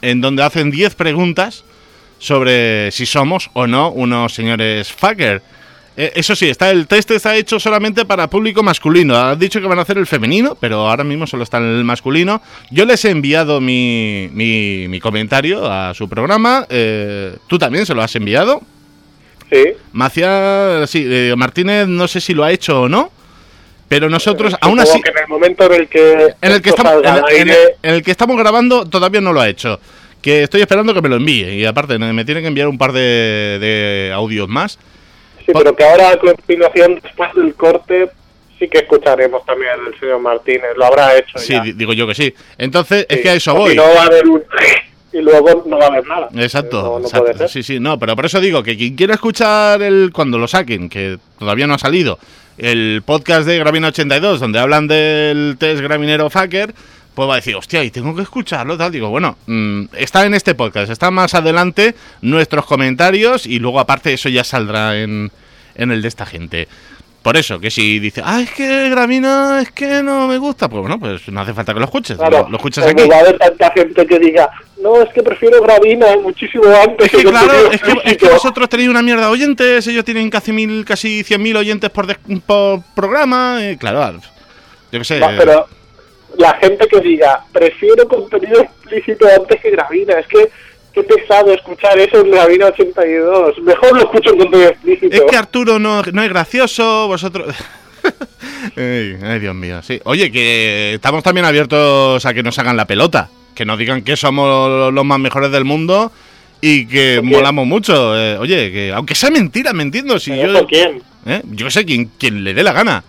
[0.00, 1.64] en donde hacen 10 preguntas
[2.18, 5.42] sobre si somos o no unos señores fucker.
[5.98, 9.14] Eh, eso sí, está el test está hecho solamente para público masculino.
[9.16, 11.84] Han dicho que van a hacer el femenino, pero ahora mismo solo está en el
[11.84, 12.40] masculino.
[12.70, 16.64] Yo les he enviado mi, mi, mi comentario a su programa.
[16.70, 18.62] eh, Tú también se lo has enviado.
[19.52, 19.64] Sí.
[19.92, 23.10] Macia, sí, eh, Martínez no sé si lo ha hecho o no,
[23.90, 25.02] pero nosotros aún Supongo así...
[25.02, 27.94] que en el momento en el que, En el, que estamos, en, en el- en
[27.96, 29.80] el que estamos grabando todavía no lo ha hecho.
[30.22, 31.54] Que estoy esperando que me lo envíe.
[31.58, 33.00] Y aparte, me me tiene que enviar un par de,
[33.60, 34.78] de audios más.
[35.44, 38.10] sí, pero que ahora a continuación, después del corte,
[38.58, 40.70] sí que escucharemos también al señor Martínez.
[40.76, 41.62] Lo habrá hecho Sí, ya.
[41.62, 42.32] di- digo yo que sí.
[42.58, 43.22] Entonces, es Sí.
[43.24, 43.70] que a eso voy.
[43.72, 44.42] si no va a haber un...
[45.12, 46.28] y luego no va a haber nada.
[46.36, 47.24] Exacto, No, no exacto.
[47.24, 47.48] puede ser.
[47.48, 50.88] Sí, sí, no, pero por eso digo que quien quiera escuchar el cuando lo saquen,
[50.88, 52.18] que todavía no ha salido,
[52.60, 56.74] el podcast de Gravina 82, donde hablan del test gravinero fucker,
[57.14, 58.92] pues va a decir, hostia, y tengo que escucharlo, tal.
[58.92, 64.12] Digo, bueno, mm, está en este podcast, está más adelante nuestros comentarios y luego aparte
[64.12, 65.32] eso ya saldrá en,
[65.74, 66.68] en el de esta gente.
[67.22, 70.80] Por eso, que si dice, ah, es que Gravina, es que no me gusta, pues
[70.80, 73.06] bueno, pues no hace falta que lo escuches, Claro, lo, lo escuchas aquí.
[73.06, 74.50] va a haber tanta gente que diga,
[74.82, 78.10] no, es que prefiero Gravina muchísimo antes Es que lo claro, es que, es que
[78.14, 78.30] físico".
[78.32, 82.16] vosotros tenéis una mierda de oyentes, ellos tienen casi mil, casi 100.000 oyentes por, des-
[82.46, 84.18] por programa, y claro,
[84.90, 85.20] yo qué sé.
[85.20, 85.66] Va, pero
[86.38, 90.50] la gente que diga, prefiero contenido explícito antes que Gravina, es que
[90.92, 93.58] qué pesado escuchar eso en Gravina 82.
[93.62, 95.14] Mejor lo escucho en contenido explícito.
[95.16, 97.54] Es que Arturo no, no es gracioso, vosotros...
[98.76, 100.00] ay, ay, Dios mío, sí.
[100.04, 104.16] Oye, que estamos también abiertos a que nos hagan la pelota, que nos digan que
[104.16, 106.10] somos los más mejores del mundo
[106.60, 108.16] y que molamos mucho.
[108.18, 110.66] eh, oye, que aunque sea mentira, me entiendo, si ¿Pero yo...
[110.66, 111.02] quién?
[111.26, 111.42] ¿eh?
[111.50, 113.04] Yo sé, quien, quien le dé la gana.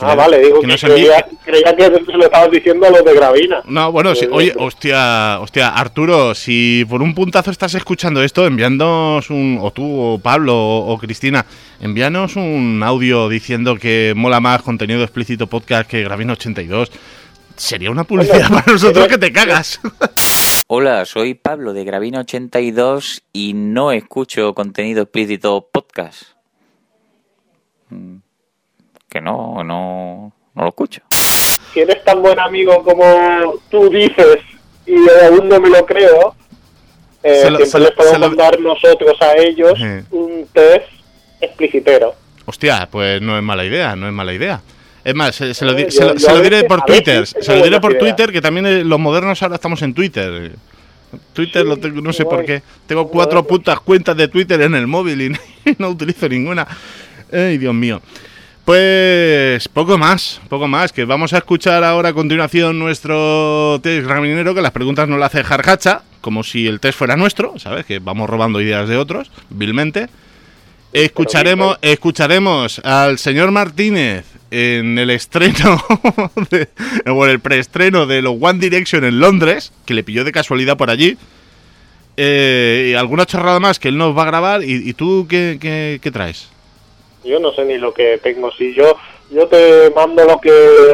[0.00, 2.90] Ah, le- vale, digo que que, envíe- creía, creía que se lo estabas diciendo a
[2.90, 3.62] los de Gravina.
[3.66, 4.24] No, bueno, sí.
[4.24, 4.54] Eh, Oye, eh.
[4.58, 10.18] hostia, hostia, Arturo, si por un puntazo estás escuchando esto, enviándonos un, o tú, o
[10.18, 11.46] Pablo, o, o Cristina,
[11.80, 16.90] envíanos un audio diciendo que mola más contenido explícito podcast que Gravina 82.
[17.56, 19.80] Sería una publicidad para nosotros que te cagas.
[20.66, 26.22] Hola, soy Pablo de Gravina82 y no escucho contenido explícito podcast.
[27.90, 28.16] Mm,
[29.14, 31.00] Que no, no, no lo escucho.
[31.72, 34.38] Si eres tan buen amigo como tú dices
[34.84, 36.34] y aún no me lo creo,
[37.22, 40.02] eh, Se lo- siempre se les podemos se lo- mandar nosotros a ellos Eh.
[40.10, 40.88] un test
[41.40, 42.12] explicitero.
[42.44, 44.60] Hostia, pues no es mala idea, no es mala idea.
[45.04, 46.64] Es más, se, se lo, di- Eh, se yo- lo- se a lo veces- diré
[46.68, 47.44] por veces Twitter.
[47.44, 48.02] Se lo diré por ideas.
[48.16, 50.50] Twitter, que también eh, los modernos ahora estamos en Twitter.
[51.34, 52.62] Twitter lo tengo, no sé por qué.
[52.88, 55.32] Tengo cuatro putas cuentas de Twitter en el móvil y
[55.78, 56.66] no utilizo ninguna.
[57.32, 58.02] Ay, Dios mío.
[58.64, 64.54] Pues poco más, poco más, que vamos a escuchar ahora a continuación nuestro test graminero,
[64.54, 67.84] que las preguntas no las hace Jarjacha, como si el test fuera nuestro, ¿sabes?
[67.84, 70.08] Que vamos robando ideas de otros, vilmente.
[70.94, 75.84] Escucharemos, escucharemos al señor Martínez en el estreno,
[76.50, 76.68] de,
[77.06, 80.88] o el preestreno de los One Direction en Londres, que le pilló de casualidad por
[80.88, 81.18] allí.
[82.16, 84.62] Eh, y alguna chorrada más que él nos va a grabar.
[84.64, 86.53] ¿Y, tú qué, qué, qué traes?
[87.24, 88.52] Yo no sé ni lo que tengo.
[88.52, 88.96] Si yo
[89.30, 90.50] yo te mando lo que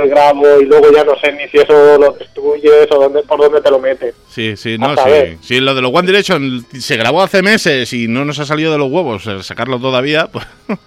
[0.07, 3.61] grabo y luego ya no sé ni si eso lo destruyes o dónde, por dónde
[3.61, 4.15] te lo metes.
[4.29, 5.37] Sí, sí, no, sí.
[5.43, 8.73] Si lo de los One Direction se grabó hace meses y no nos ha salido
[8.73, 10.47] de los huevos sacarlo todavía, pues,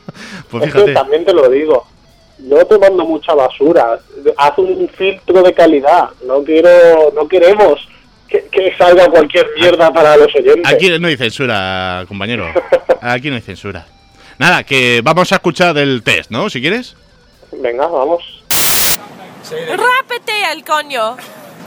[0.49, 0.93] pues fíjate.
[0.93, 1.85] también te lo digo.
[2.39, 3.99] Yo te mando mucha basura.
[4.37, 6.09] Haz un filtro de calidad.
[6.25, 7.87] No quiero, no queremos
[8.27, 10.73] que, que salga cualquier mierda para los oyentes.
[10.73, 12.47] Aquí no hay censura, compañero.
[13.01, 13.85] Aquí no hay censura.
[14.39, 16.49] Nada, que vamos a escuchar el test, ¿no?
[16.49, 16.95] Si quieres.
[17.51, 18.43] Venga, vamos.
[19.49, 21.15] Rápete el coño.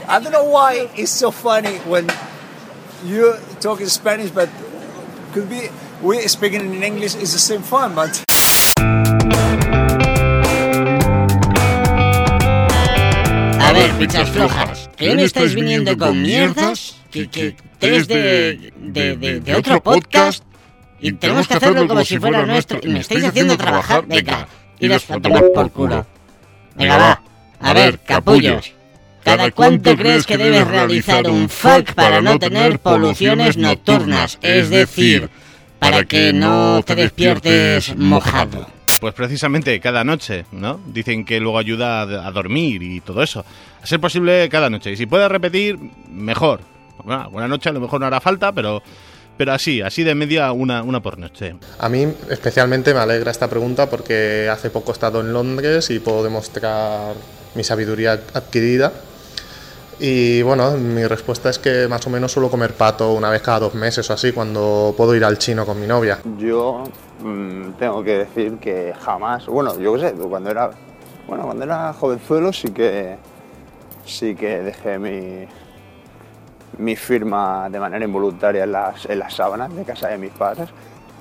[0.08, 2.06] I don't know why it's so funny when
[3.04, 4.48] you talk in Spanish, but
[5.32, 5.68] could be
[6.00, 8.22] we speaking in English is the same fun, but.
[13.60, 16.96] A ver, pichas flojas, ¿qué me estáis viniendo con mierdas?
[17.10, 20.44] ¿Que, que de, de, de, de otro podcast?
[21.00, 22.80] Y tenemos que hacerlo como si fuera nuestro.
[22.82, 26.06] Y me estáis haciendo trabajar, venga, iros a tomar por culo.
[26.74, 27.22] Venga, va.
[27.60, 28.72] A ver, capullos.
[29.24, 34.38] ¿Cada cuánto crees que debes realizar un fuck para no tener poluciones nocturnas?
[34.40, 35.30] Es decir,
[35.80, 38.68] para que no te despiertes mojado.
[39.00, 40.80] Pues precisamente cada noche, ¿no?
[40.86, 43.44] Dicen que luego ayuda a dormir y todo eso.
[43.82, 44.92] A ser posible cada noche.
[44.92, 45.76] Y si puedes repetir,
[46.08, 46.60] mejor.
[47.04, 48.82] Bueno, buena noche a lo mejor no hará falta, pero
[49.36, 51.56] pero así, así de media una, una por noche.
[51.78, 55.98] A mí especialmente me alegra esta pregunta porque hace poco he estado en Londres y
[55.98, 57.14] puedo demostrar
[57.54, 58.92] mi sabiduría adquirida.
[59.98, 63.60] Y bueno, mi respuesta es que más o menos suelo comer pato una vez cada
[63.60, 66.18] dos meses o así, cuando puedo ir al chino con mi novia.
[66.38, 66.84] Yo
[67.20, 70.70] mm, tengo que decir que jamás, bueno, yo qué sé, cuando era,
[71.26, 73.16] bueno, cuando era jovenzuelo sí que,
[74.04, 75.46] sí que dejé mi,
[76.78, 80.68] mi firma de manera involuntaria en las, en las sábanas de casa de mis padres,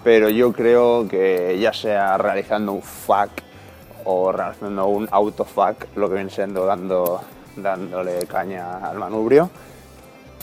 [0.04, 3.44] pero yo creo que ya sea realizando un FAC
[4.04, 7.22] o realizando un autofac, lo que viene siendo dando,
[7.56, 9.50] dándole caña al manubrio,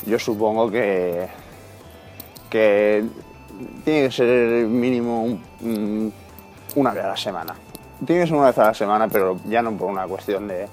[0.06, 1.28] yo supongo que,
[2.50, 3.04] que
[3.84, 5.38] tiene que ser mínimo
[6.74, 7.54] una vez a la semana.
[8.04, 10.66] Tiene que ser una vez a la semana, pero ya no por una cuestión de,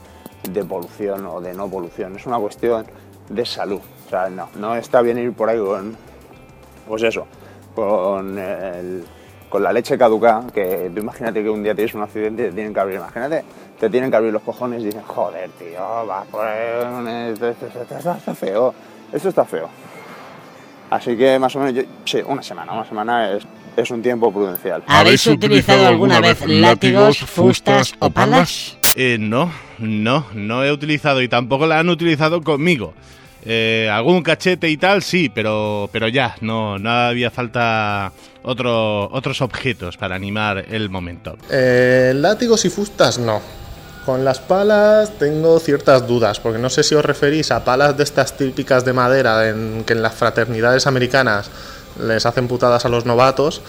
[0.50, 2.86] de polución o de no polución, es una cuestión
[3.30, 3.80] de salud.
[4.06, 5.96] O sea, no, no está bien ir por ahí con,
[6.88, 7.28] pues eso,
[7.76, 9.06] con, el,
[9.50, 12.54] con la leche caduca, que tú imagínate que un día tienes un accidente y te
[12.54, 13.44] tienen que abrir, imagínate,
[13.80, 18.36] te tienen que abrir los cojones y dicen, joder, tío, va por ahí, esto, está
[18.36, 18.74] feo,
[19.14, 19.70] esto está feo.
[20.90, 23.46] Así que más o menos, yo, sí, una semana, una semana es,
[23.78, 24.84] es un tiempo prudencial.
[24.88, 28.79] ¿Habéis utilizado alguna vez látigos, fustas o palas?
[28.96, 32.94] Eh, no, no, no he utilizado y tampoco la han utilizado conmigo.
[33.46, 38.12] Eh, algún cachete y tal, sí, pero, pero ya, no, no había falta
[38.44, 41.38] otro, otros objetos para animar el momento.
[41.50, 43.42] Eh, látigos y fustas, no.
[44.06, 48.04] Con las palas tengo ciertas dudas, porque no sé si os referís a palas de
[48.04, 49.54] estas típicas de madera
[49.86, 51.50] que en las fraternidades americanas
[52.02, 53.62] les hacen putadas a los novatos,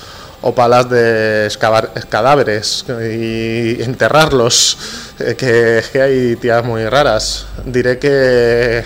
[0.43, 7.47] o palas de excavar, cadáveres y enterrarlos, eh, que, que hay tías muy raras.
[7.65, 8.85] Diré que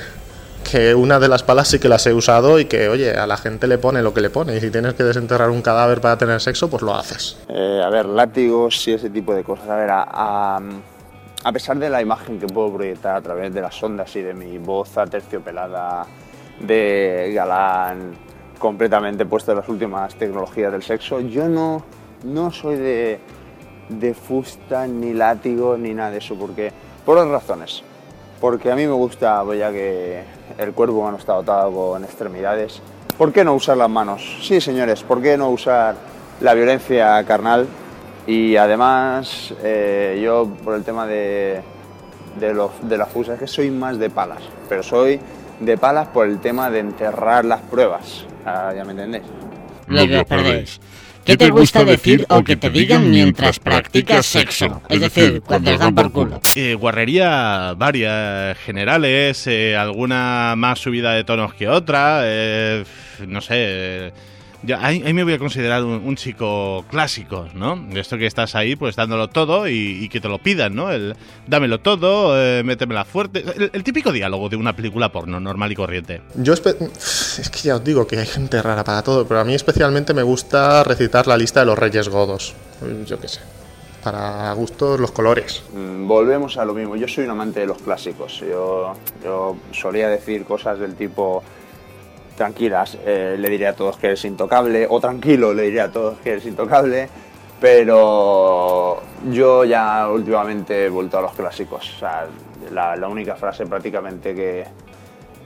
[0.64, 3.36] que una de las palas sí que las he usado y que, oye, a la
[3.36, 4.56] gente le pone lo que le pone.
[4.56, 7.38] Y si tienes que desenterrar un cadáver para tener sexo, pues lo haces.
[7.48, 9.68] Eh, a ver, látigos y ese tipo de cosas.
[9.68, 10.58] A ver, a,
[11.44, 14.34] a, pesar de la imagen que puedo proyectar a través de las ondas y de
[14.34, 16.06] mi voz aterciopelada
[16.60, 18.16] de galán,
[18.64, 21.83] completamente puesto en las últimas tecnologías del sexo, yo no,
[22.24, 23.20] no soy de,
[23.90, 26.72] de fusta, ni látigo, ni nada de eso, porque
[27.05, 27.83] por dos razones
[28.40, 30.22] porque a mí me gusta, pues ya que
[30.59, 32.81] el cuerpo humano está dotado con extremidades,
[33.16, 34.38] ¿por qué no usar las manos?
[34.42, 35.96] Sí, señores, ¿por qué no usar
[36.40, 37.66] la violencia carnal?
[38.27, 41.61] Y además, eh, yo por el tema de,
[42.40, 45.20] de, los, de las fusas, es que soy más de palas, pero soy
[45.61, 49.24] de palas por el tema de enterrar las pruebas, ah, ¿ya me entendéis?
[49.87, 50.80] Lo que os perdéis.
[51.24, 54.83] ¿Qué te gusta decir o que te digan mientras practicas sexo?
[54.90, 56.40] Es decir, cuando os dan por culo.
[56.54, 62.85] Eh, guarrería varias, generales, eh, alguna más subida de tonos que otra, eh,
[63.26, 64.12] no sé.
[64.66, 67.77] Ya, ahí, ahí me voy a considerar un, un chico clásico, ¿no?
[67.77, 70.90] De esto que estás ahí, pues dándolo todo y, y que te lo pidan, ¿no?
[70.90, 71.14] El
[71.46, 73.44] dámelo todo, eh, métemela fuerte.
[73.57, 76.22] El, el típico diálogo de una película porno normal y corriente.
[76.35, 79.55] Yo es que ya os digo que hay gente rara para todo, pero a mí
[79.55, 82.55] especialmente me gusta recitar la lista de los Reyes Godos.
[83.07, 83.40] Yo qué sé.
[84.03, 85.62] Para gustos los colores.
[85.72, 86.94] Mm, Volvemos a lo mismo.
[86.94, 88.40] Yo soy un amante de los clásicos.
[88.40, 91.42] Yo, yo solía decir cosas del tipo
[92.36, 96.18] tranquilas, eh, le diré a todos que eres intocable, o tranquilo, le diré a todos
[96.18, 97.08] que eres intocable,
[97.60, 102.02] pero yo ya últimamente he vuelto a los clásicos.
[102.72, 104.64] La, única frase prácticamente que,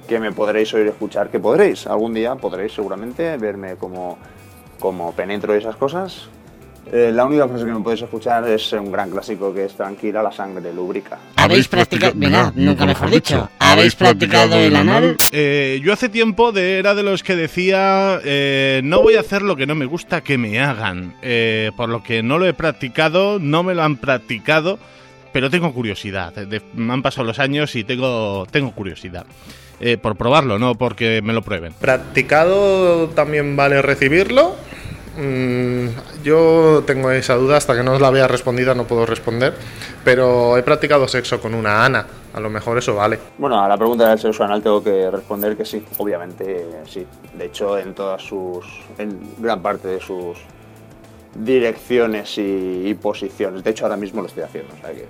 [0.09, 4.18] que me podréis oír escuchar, que podréis, algún día podréis seguramente verme como,
[4.79, 6.29] como penetro esas cosas.
[6.90, 10.22] Eh, la única frase que me podéis escuchar es un gran clásico que es tranquila,
[10.22, 11.18] la sangre lubrica.
[11.37, 15.16] ¿Habéis practicado, venga, nunca mejor dicho, ¿habéis practicado el anal?
[15.33, 19.42] Eh, yo hace tiempo de, era de los que decía, eh, no voy a hacer
[19.42, 22.55] lo que no me gusta que me hagan, eh, por lo que no lo he
[22.55, 24.79] practicado, no me lo han practicado,
[25.33, 26.33] pero tengo curiosidad.
[26.33, 29.27] De- me han pasado los años y tengo, tengo curiosidad.
[29.81, 31.72] Eh, por probarlo, no porque me lo prueben.
[31.81, 34.57] ¿Practicado también vale recibirlo?
[35.19, 39.53] Mm, yo tengo esa duda, hasta que no os la vea respondida no puedo responder.
[40.05, 42.07] Pero he practicado sexo con una Ana.
[42.33, 43.19] A lo mejor eso vale.
[43.37, 47.05] Bueno, a la pregunta del sexo anal tengo que responder que sí, obviamente sí.
[47.35, 48.65] De hecho, en todas sus,
[48.97, 50.39] en gran parte de sus
[51.35, 53.65] direcciones y, y posiciones.
[53.65, 54.73] De hecho, ahora mismo lo estoy haciendo.
[54.75, 55.07] O sea que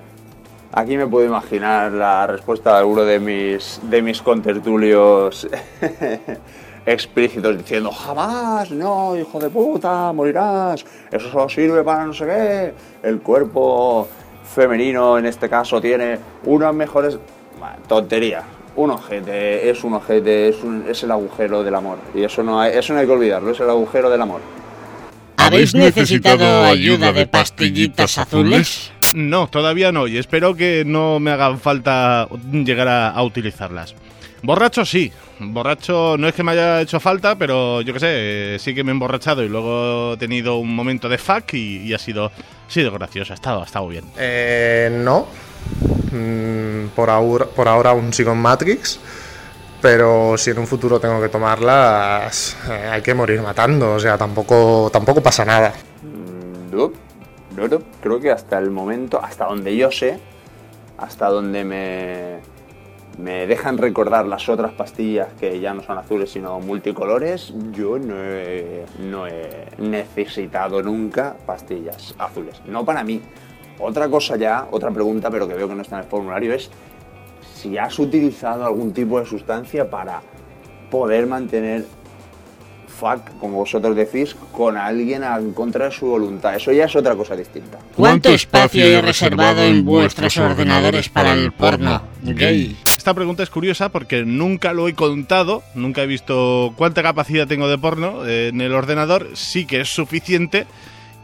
[0.73, 5.49] aquí me puedo imaginar la respuesta de alguno de mis, de mis contertulios
[6.93, 12.75] explícitos diciendo jamás, no, hijo de puta, morirás, eso solo sirve para no sé qué,
[13.09, 14.09] el cuerpo
[14.55, 17.19] femenino en este caso tiene unas mejores...
[17.61, 18.43] Bah, tontería,
[18.77, 22.61] un ojete, es un ojete, es, un- es el agujero del amor, y eso no,
[22.61, 24.41] hay, eso no hay que olvidarlo, es el agujero del amor.
[25.37, 28.93] ¿Habéis necesitado ayuda de pastillitas azules?
[29.15, 33.95] No, todavía no, y espero que no me hagan falta llegar a, a utilizarlas.
[34.43, 38.59] Borracho sí, borracho no es que me haya hecho falta, pero yo qué sé, eh,
[38.59, 41.95] sí que me he emborrachado y luego he tenido un momento de fuck y, y
[41.95, 44.05] ha sido, ha sido gracioso, ha estado, ha estado bien.
[44.17, 45.27] Eh, no.
[46.13, 49.01] Mm, por, ahora, por ahora aún sigo en Matrix.
[49.81, 53.95] Pero si en un futuro tengo que tomarlas, eh, hay que morir matando.
[53.95, 55.73] O sea, tampoco, tampoco pasa nada.
[56.03, 56.93] Mm, No,
[57.57, 57.79] no, no.
[58.03, 60.19] Creo que hasta el momento, hasta donde yo sé,
[60.97, 62.39] hasta donde me,
[63.19, 68.15] me dejan recordar las otras pastillas que ya no son azules sino multicolores, yo no
[68.17, 72.61] he, no he necesitado nunca pastillas azules.
[72.67, 73.21] No para mí.
[73.81, 76.69] Otra cosa ya, otra pregunta, pero que veo que no está en el formulario, es
[77.55, 80.21] si has utilizado algún tipo de sustancia para
[80.91, 81.85] poder mantener
[82.99, 86.57] fuck, como vosotros decís, con alguien en contra de su voluntad.
[86.57, 87.79] Eso ya es otra cosa distinta.
[87.95, 92.77] ¿Cuánto espacio hay reservado en vuestros ordenadores para el porno gay?
[93.09, 97.67] Esta pregunta es curiosa porque nunca lo he contado, nunca he visto cuánta capacidad tengo
[97.67, 100.67] de porno eh, en el ordenador, sí que es suficiente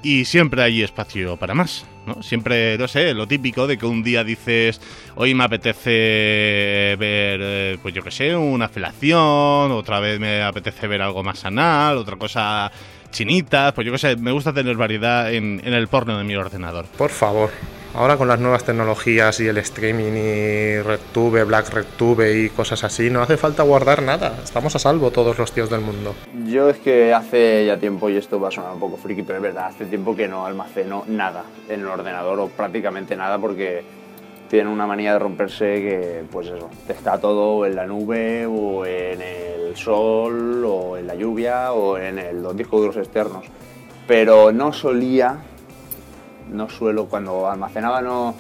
[0.02, 2.22] y siempre hay espacio para más, ¿no?
[2.22, 4.80] Siempre, no sé, lo típico de que un día dices,
[5.16, 10.86] hoy me apetece ver, eh, pues yo qué sé, una felación, otra vez me apetece
[10.86, 12.72] ver algo más anal, otra cosa
[13.10, 16.34] chinitas, pues yo qué sé, me gusta tener variedad en, en el porno de mi
[16.34, 16.86] ordenador.
[16.96, 17.50] Por favor.
[17.96, 23.08] Ahora con las nuevas tecnologías y el streaming y RedTube, Black RedTube y cosas así,
[23.08, 24.36] no hace falta guardar nada.
[24.42, 26.12] Estamos a salvo todos los tíos del mundo.
[26.46, 29.36] Yo es que hace ya tiempo, y esto va a sonar un poco friki, pero
[29.36, 33.84] es verdad, hace tiempo que no almaceno nada en el ordenador o prácticamente nada porque
[34.50, 39.22] tienen una manía de romperse que, pues eso, está todo en la nube o en
[39.22, 43.44] el sol o en la lluvia o en el- los discos duros externos.
[44.08, 45.38] Pero no solía,
[46.54, 48.34] no suelo, cuando almacenaba no,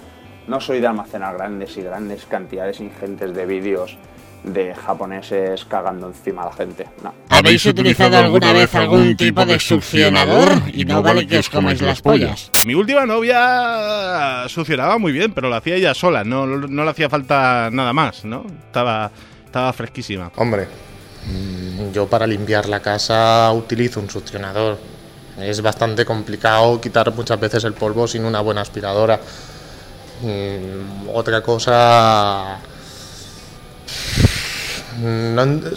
[0.46, 3.98] no soy de almacenar grandes y grandes cantidades ingentes de vídeos
[4.44, 6.86] de japoneses cagando encima a la gente.
[7.02, 7.14] No.
[7.30, 10.62] ¿Habéis utilizado alguna vez algún tipo de succionador?
[10.72, 12.50] Y no vale que os comáis las pollas.
[12.66, 17.08] Mi última novia succionaba muy bien, pero lo hacía ella sola, no, no le hacía
[17.08, 18.44] falta nada más, ¿no?
[18.66, 19.10] Estaba,
[19.46, 20.30] estaba fresquísima.
[20.36, 20.68] Hombre,
[21.26, 24.78] mm, yo para limpiar la casa utilizo un succionador.
[25.40, 29.18] Es bastante complicado quitar muchas veces el polvo sin una buena aspiradora.
[30.22, 32.58] Mm, Otra cosa...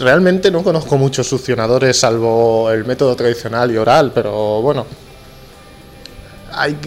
[0.00, 4.86] Realmente no conozco muchos succionadores salvo el método tradicional y oral, pero bueno,
[6.52, 6.78] hay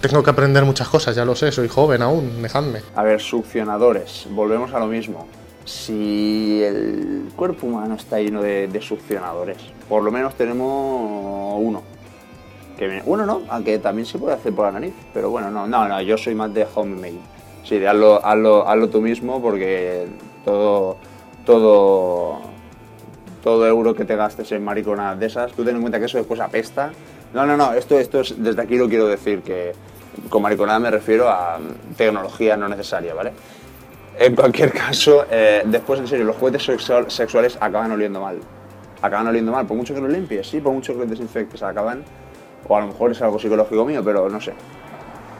[0.00, 2.82] tengo que aprender muchas cosas, ya lo sé, soy joven aún, dejadme.
[2.94, 5.26] A ver, succionadores, volvemos a lo mismo.
[5.64, 9.56] Si el cuerpo humano está lleno de, succionadores,
[9.88, 11.82] por lo menos tenemos uno.
[12.78, 15.66] Que me- uno no, aunque también se puede hacer por la nariz, pero bueno, no,
[15.66, 17.20] no, no, yo soy más de homemade.
[17.64, 20.06] Sí, de hazlo, hazlo, hazlo tú mismo porque
[20.44, 20.96] todo,
[21.46, 22.40] todo,
[23.42, 26.18] todo euro que te gastes en mariconadas de esas, tú ten en cuenta que eso
[26.18, 26.92] después apesta.
[27.32, 29.72] No, no, no, esto, esto es, desde aquí lo quiero decir, que
[30.28, 33.32] con mariconada me refiero a mm, tecnología no necesaria, ¿vale?
[34.18, 38.38] En cualquier caso, eh, después en serio, los juguetes sexual- sexuales acaban oliendo mal.
[39.02, 42.04] Acaban oliendo mal, por mucho que los limpies, sí, por mucho que los desinfectes, acaban.
[42.66, 44.52] O a lo mejor es algo psicológico mío, pero no sé.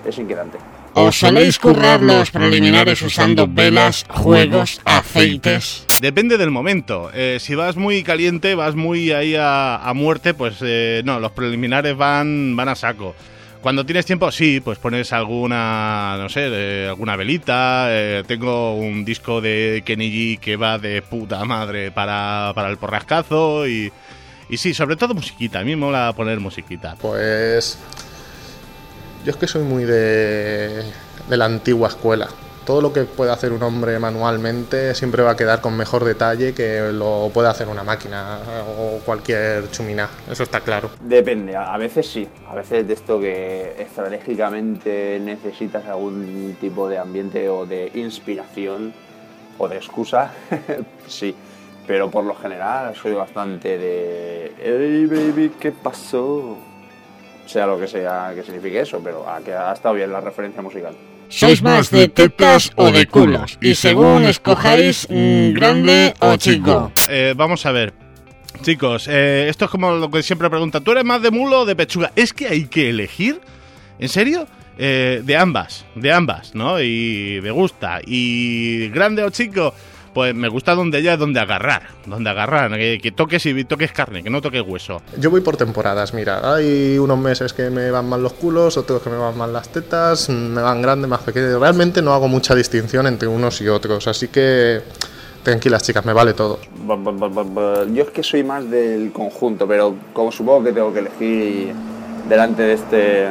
[0.07, 0.59] Es inquietante.
[0.97, 5.87] ¿Os soléis currar los preliminares usando velas, juegos, aceites?
[6.01, 7.11] Depende del momento.
[7.15, 11.33] Eh, si vas muy caliente, vas muy ahí a, a muerte, pues eh, no, los
[11.33, 13.15] preliminares van, van a saco.
[13.65, 17.87] Cuando tienes tiempo, sí, pues pones alguna, no sé, alguna velita.
[17.89, 22.77] eh, tengo un disco de Kenny G que va de puta madre para, para el
[22.77, 23.91] porrascazo y,
[24.51, 25.61] y sí, sobre todo musiquita.
[25.61, 26.95] A mí me mola poner musiquita.
[27.01, 27.79] Pues
[29.25, 30.85] yo es que soy muy de,
[31.31, 32.29] de la antigua escuela.
[32.65, 36.55] Todo lo que puede hacer un hombre manualmente siempre va a quedar con mejor detalle
[36.55, 38.39] que lo puede hacer una máquina
[38.79, 40.09] o cualquier chumina.
[40.31, 40.91] Eso está claro.
[41.01, 42.27] Depende, a veces sí.
[42.49, 48.95] A veces de esto que estratégicamente necesitas algún tipo de ambiente o de inspiración
[49.59, 50.33] o de excusa,
[51.07, 51.35] sí.
[51.87, 54.53] Pero por lo general soy bastante de.
[54.59, 56.57] ¡Hey baby, qué pasó!
[57.45, 60.97] Sea lo que sea que signifique eso, pero ha, ha estado bien la referencia musical.
[61.29, 63.59] ¿Sois más de tetas o de culos?
[63.61, 66.93] Y según escojáis, mm, grande o chico.
[67.09, 67.93] Eh, vamos a ver.
[68.63, 70.83] Chicos, eh, esto es como lo que siempre preguntan.
[70.85, 72.13] ¿Tú eres más de mulo o de pechuga?
[72.17, 73.41] Es que hay que elegir.
[73.99, 74.47] ¿En serio?
[74.79, 76.81] Eh, de ambas, de ambas, ¿no?
[76.81, 78.01] Y me gusta.
[78.05, 79.75] Y grande o chico,
[80.15, 81.89] pues me gusta donde ya es donde agarrar.
[82.07, 85.03] Donde agarrar, que, que toques y toques carne, que no toques hueso.
[85.19, 89.03] Yo voy por temporadas, mira, hay unos meses que me van mal los culos, otros
[89.03, 91.61] que me van mal las tetas, me van grandes, más pequeños.
[91.61, 94.81] Realmente no hago mucha distinción entre unos y otros, así que
[95.43, 96.59] tranquilas chicas, me vale todo.
[97.93, 101.75] Yo es que soy más del conjunto, pero como supongo que tengo que elegir
[102.29, 103.29] delante de este...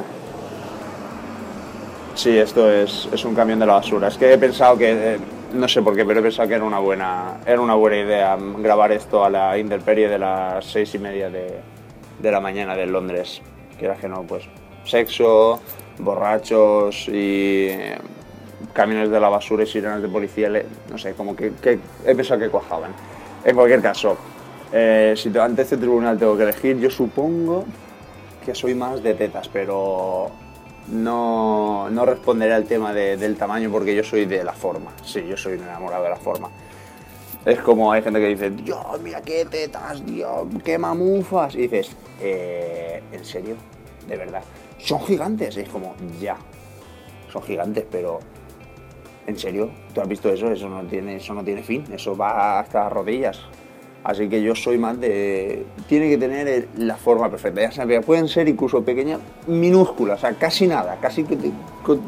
[2.16, 4.08] Sí, esto es, es un camión de la basura.
[4.08, 5.20] Es que he pensado que, eh,
[5.54, 8.38] no sé por qué, pero he pensado que era una buena, era una buena idea
[8.58, 11.60] grabar esto a la intemperie de las seis y media de,
[12.20, 13.41] de la mañana de Londres.
[13.78, 14.43] Que era que no, pues
[14.86, 15.60] sexo,
[15.99, 17.97] borrachos y eh,
[18.74, 20.49] camiones de la basura y sirenas de policía,
[20.89, 21.51] no sé, como que,
[22.06, 22.91] he pensado que cuajaban.
[23.43, 24.18] En cualquier caso,
[24.72, 27.66] eh, si te- ante este tribunal tengo que elegir, yo supongo
[28.45, 30.30] que soy más de tetas, pero
[30.88, 34.92] no, no responderé al tema de- del tamaño porque yo soy de la forma.
[35.04, 36.50] Sí, yo soy un enamorado de la forma.
[37.46, 41.56] Es como hay gente que dice, Dios, mira qué tetas, Dios, qué mamufas.
[41.56, 43.56] Y dices, "Eh, ¿en serio?
[44.08, 44.44] ¿De verdad?
[44.78, 45.58] Son gigantes.
[45.58, 46.38] Y es como, ya,
[47.32, 48.20] son gigantes, pero
[49.28, 49.72] ¿en serio?
[49.94, 50.50] ¿Tú has visto eso?
[50.52, 53.42] Eso no tiene, eso no tiene fin, eso va hasta las rodillas.
[54.04, 55.66] Así que yo soy más de...
[55.88, 57.62] Tiene que tener la forma perfecta.
[57.62, 61.51] Ya sabes, pueden ser incluso pequeñas, minúsculas, o sea, casi nada, casi que te-
[61.84, 61.99] co-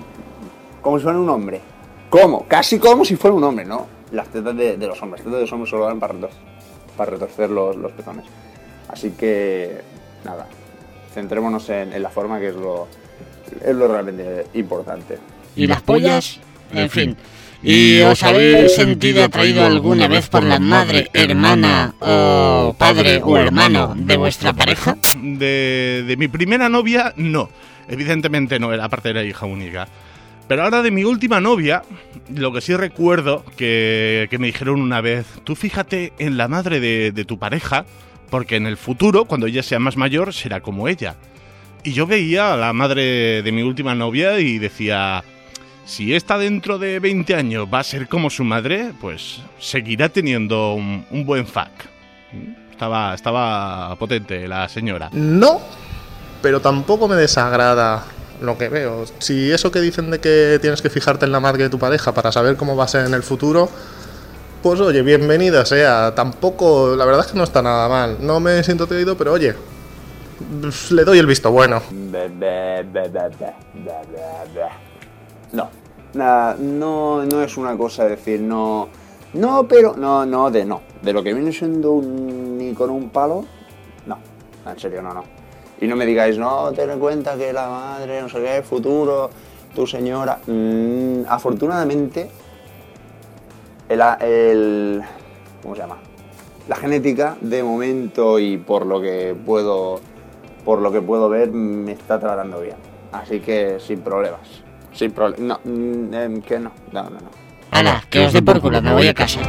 [0.82, 1.62] como si fuera un hombre.
[2.10, 2.46] ¿Cómo?
[2.48, 3.88] Casi como si fuera un hombre, ¿no?
[4.12, 5.22] Las tetas de, de los hombres.
[5.22, 6.30] Las tetas de los hombres solo dan para, retor-
[6.98, 8.26] para retorcer los, los pezones.
[8.90, 9.80] Así que,
[10.26, 10.48] nada,
[11.14, 12.88] centrémonos en, en la forma que es lo,
[13.64, 15.18] es lo realmente importante.
[15.56, 16.40] ¿Y las pollas?
[16.74, 17.16] En fin.
[17.68, 23.96] ¿Y os habéis sentido atraído alguna vez por la madre, hermana o padre o hermano
[23.98, 24.96] de vuestra pareja?
[25.20, 27.50] De, de mi primera novia, no.
[27.88, 29.88] Evidentemente no, era aparte era hija única.
[30.48, 31.82] Pero ahora de mi última novia,
[32.32, 36.80] lo que sí recuerdo que, que me dijeron una vez, tú fíjate en la madre
[36.80, 37.88] de, de tu pareja,
[38.30, 41.16] porque en el futuro, cuando ella sea más mayor, será como ella.
[41.84, 45.24] Y yo veía a la madre de mi última novia y decía,
[45.86, 50.74] si esta dentro de 20 años va a ser como su madre, pues seguirá teniendo
[50.74, 51.70] un, un buen fuck.
[52.72, 55.10] Estaba, estaba potente la señora.
[55.14, 55.62] No,
[56.42, 58.04] pero tampoco me desagrada
[58.42, 59.06] lo que veo.
[59.20, 62.14] Si eso que dicen de que tienes que fijarte en la madre de tu pareja
[62.14, 63.70] para saber cómo va a ser en el futuro,
[64.62, 66.14] pues oye, bienvenida sea.
[66.16, 68.18] Tampoco, la verdad es que no está nada mal.
[68.20, 69.54] No me siento atraído, pero oye,
[70.90, 71.82] le doy el visto bueno.
[75.56, 75.70] No,
[76.14, 78.90] nada, no, no es una cosa de decir no,
[79.34, 80.82] no, pero no, no, de no.
[81.02, 83.46] De lo que viene siendo un ni con un palo,
[84.06, 84.18] no,
[84.70, 85.24] en serio, no, no.
[85.80, 89.30] Y no me digáis, no, ten en cuenta que la madre, no sé qué, futuro,
[89.74, 90.40] tu señora.
[90.48, 92.30] Mm, afortunadamente,
[93.90, 95.02] el, el-
[95.62, 95.98] ¿Cómo se llama?
[96.68, 100.00] La genética, de momento y por lo que puedo.
[100.64, 102.78] Por lo que puedo ver, me está tratando bien.
[103.12, 104.65] Así que sin problemas.
[104.96, 105.60] Sin problemas.
[105.66, 106.72] No, mm, em, que no.
[106.92, 107.30] No, no, no.
[107.72, 109.42] Ana, que os dé por culo, me voy a casa.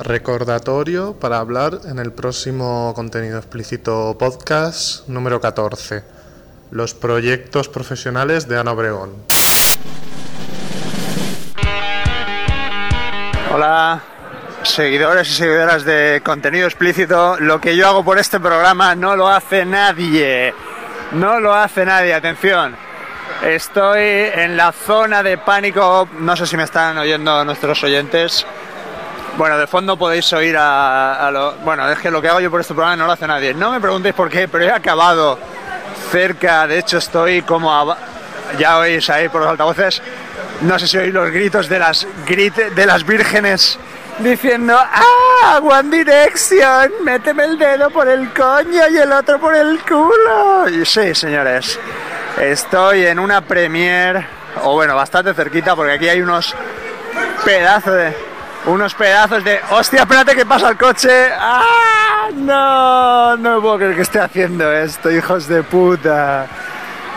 [0.00, 6.02] Recordatorio para hablar en el próximo contenido explícito podcast número 14.
[6.72, 9.12] Los proyectos profesionales de Ana Obregón.
[13.54, 14.02] Hola,
[14.64, 17.38] seguidores y seguidoras de contenido explícito.
[17.38, 20.52] Lo que yo hago por este programa no lo hace nadie.
[21.12, 22.76] No lo hace nadie, atención.
[23.42, 24.00] Estoy
[24.34, 26.08] en la zona de pánico.
[26.18, 28.44] No sé si me están oyendo nuestros oyentes.
[29.36, 31.52] Bueno, de fondo podéis oír a, lo...
[31.64, 33.52] Bueno, es que lo que hago yo por este programa no lo hace nadie.
[33.54, 35.38] No me preguntéis por qué, pero he acabado
[36.10, 36.66] cerca.
[36.66, 37.72] De hecho, estoy como...
[37.72, 37.96] a-
[38.58, 40.00] Ya oís ahí por los altavoces.
[40.62, 43.78] No sé si oís los gritos de las, grit- de las vírgenes
[44.18, 45.60] diciendo ¡Ah!
[45.62, 50.68] One Direction, méteme el dedo por el coño y el otro por el culo.
[50.68, 51.78] Y sí, señores,
[52.40, 54.26] estoy en una premiere,
[54.62, 56.54] o bueno, bastante cerquita, porque aquí hay unos
[57.44, 58.34] pedazos de...
[58.66, 59.60] Unos pedazos de...
[59.70, 61.30] ¡Hostia, espérate que pasa el coche!
[61.38, 62.28] ¡Ah!
[62.34, 66.46] No, no puedo creer que esté haciendo esto, hijos de puta.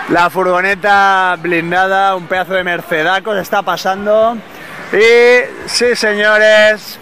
[0.09, 4.37] La furgoneta blindada, un pedazo de Mercedacos está pasando.
[4.93, 6.99] Y sí, señores.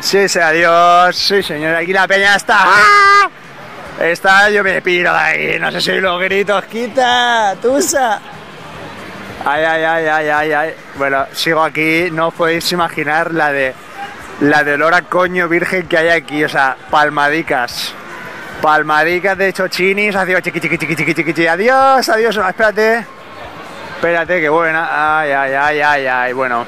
[0.00, 1.16] Sí, sí, adiós.
[1.16, 1.82] Sí, señores.
[1.82, 2.56] Aquí la peña está.
[2.58, 3.28] ¡Ah!
[4.00, 5.58] Está, yo me piro de ahí.
[5.58, 6.64] No sé si los gritos.
[6.64, 7.54] ¡Quita!
[7.60, 8.18] ¡Tusa!
[9.44, 10.74] Ay, ay, ay, ay, ay, ay.
[10.96, 12.08] Bueno, sigo aquí.
[12.10, 13.74] No os podéis imaginar la de.
[14.40, 16.42] La de olor a coño virgen que hay aquí.
[16.44, 17.92] O sea, palmadicas.
[18.62, 21.46] Palmadicas de chochinis, hacia chiqui chiqui chiqui chiqui chiqui chiqui.
[21.46, 23.04] Adiós, adiós, espérate.
[23.96, 25.20] Espérate, que buena.
[25.20, 26.32] Ay, ay, ay, ay, ay.
[26.32, 26.66] Bueno,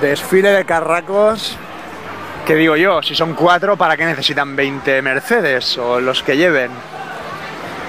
[0.00, 1.56] desfile de carracos.
[2.46, 3.02] ¿Qué digo yo?
[3.02, 6.70] Si son cuatro, ¿para qué necesitan 20 Mercedes o los que lleven?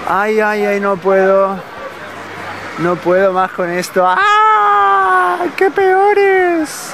[0.08, 1.60] Ay, ay, ay, no puedo.
[2.80, 4.06] No puedo más con esto.
[4.06, 5.38] ¡Ah!
[5.56, 6.94] ¡Qué peores!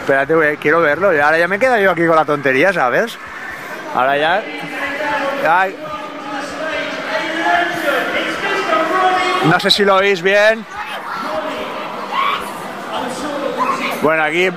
[0.00, 1.08] Espérate, quiero verlo.
[1.08, 3.16] Ahora ya me quedo yo aquí con la tontería, ¿sabes?
[3.94, 4.42] Ahora ya.
[9.46, 10.64] No sé si lo oís bien.
[14.04, 14.50] Bueno, aquí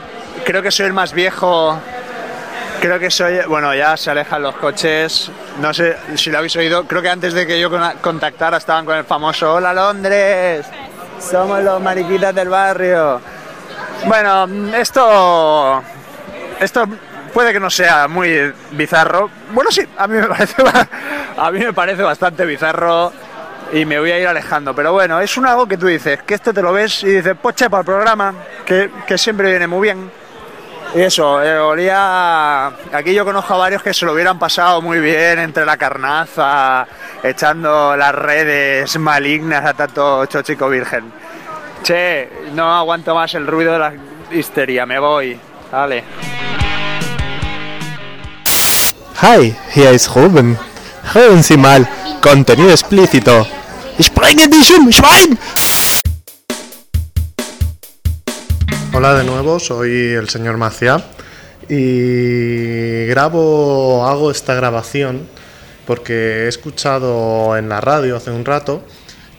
[0.46, 1.80] creo que soy el más viejo.
[2.82, 3.40] Creo que soy.
[3.48, 5.32] Bueno, ya se alejan los coches.
[5.60, 6.84] No sé si lo habéis oído.
[6.86, 10.66] Creo que antes de que yo con- contactara estaban con el famoso Hola Londres.
[11.20, 13.20] Somos los mariquitas del barrio.
[14.06, 15.82] Bueno, esto.
[16.60, 16.86] Esto
[17.34, 19.30] puede que no sea muy bizarro.
[19.52, 20.56] Bueno, sí, a mí me parece,
[21.38, 23.12] a mí me parece bastante bizarro
[23.74, 24.74] y me voy a ir alejando.
[24.74, 27.36] Pero bueno, es un algo que tú dices, que esto te lo ves y dices,
[27.42, 28.34] poche para el programa,
[28.66, 30.10] que, que siempre viene muy bien.
[30.96, 32.68] Y eso, eh, olía.
[32.94, 36.88] Aquí yo conozco a varios que se lo hubieran pasado muy bien entre la carnaza,
[37.22, 41.12] echando las redes malignas a tanto chochico virgen.
[41.84, 43.94] Che, no aguanto más el ruido de la
[44.32, 45.40] histeria, me voy.
[45.72, 46.04] Vale.
[49.22, 50.58] Hi, hier ist Ruben.
[51.14, 51.88] Hören Sie mal,
[52.22, 53.48] Contenido explícito.
[54.92, 55.40] Schwein!
[58.94, 61.04] Hola de nuevo, soy el señor Maciá
[61.70, 65.28] y grabo, hago esta grabación
[65.86, 68.84] porque he escuchado en la radio hace un rato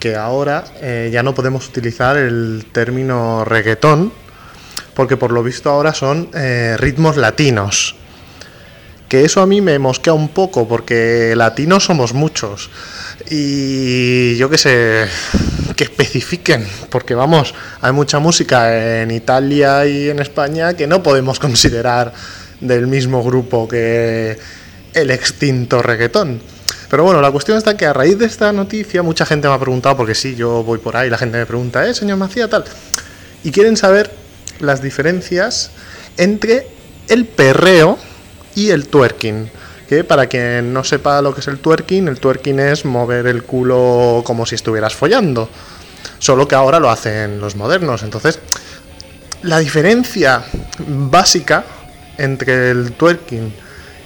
[0.01, 4.12] que ahora eh, ya no podemos utilizar el término reggaetón
[4.95, 7.95] porque por lo visto ahora son eh, ritmos latinos.
[9.09, 12.70] Que eso a mí me mosquea un poco porque latinos somos muchos.
[13.30, 15.06] Y yo qué sé,
[15.76, 21.38] que especifiquen, porque vamos, hay mucha música en Italia y en España que no podemos
[21.38, 22.12] considerar
[22.61, 24.38] del mismo grupo que
[24.94, 26.40] el extinto reggaetón.
[26.90, 29.59] Pero bueno, la cuestión está que a raíz de esta noticia mucha gente me ha
[29.59, 32.64] preguntado, porque sí, yo voy por ahí, la gente me pregunta, ¿eh, señor Macía, tal?
[33.44, 34.11] Y quieren saber
[34.61, 35.70] las diferencias
[36.16, 36.66] entre
[37.09, 37.98] el perreo
[38.59, 39.48] y el twerking.
[39.88, 43.44] Que para quien no sepa lo que es el twerking, el twerking es mover el
[43.44, 45.48] culo como si estuvieras follando.
[46.18, 48.02] Solo que ahora lo hacen los modernos.
[48.02, 48.40] Entonces,
[49.42, 50.44] la diferencia
[50.86, 51.64] básica
[52.18, 53.54] entre el twerking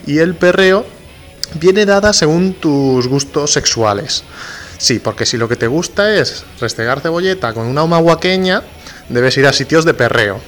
[0.07, 0.85] y el perreo
[1.55, 4.23] viene dada según tus gustos sexuales.
[4.77, 8.63] Sí, porque si lo que te gusta es restregar cebolleta con una humahuaqueña,
[9.09, 10.41] debes ir a sitios de perreo.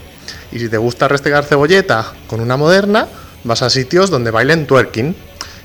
[0.52, 3.08] Y si te gusta restregar cebolleta con una moderna,
[3.44, 5.14] Vas a sitios donde bailen twerking.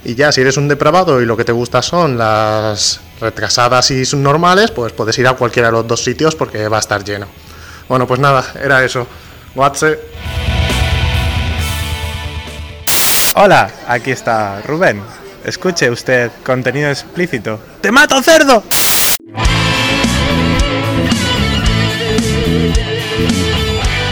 [0.04, 4.06] Y ya, si eres un depravado y lo que te gusta son las retrasadas y
[4.06, 7.28] subnormales, pues puedes ir a cualquiera de los dos sitios porque va a estar lleno.
[7.88, 9.08] Bueno, pues nada, era eso.
[9.56, 9.98] WhatsApp.
[13.36, 15.02] Hola, aquí está Rubén.
[15.44, 17.60] Escuche usted contenido explícito.
[17.82, 18.64] ¡Te mato, cerdo!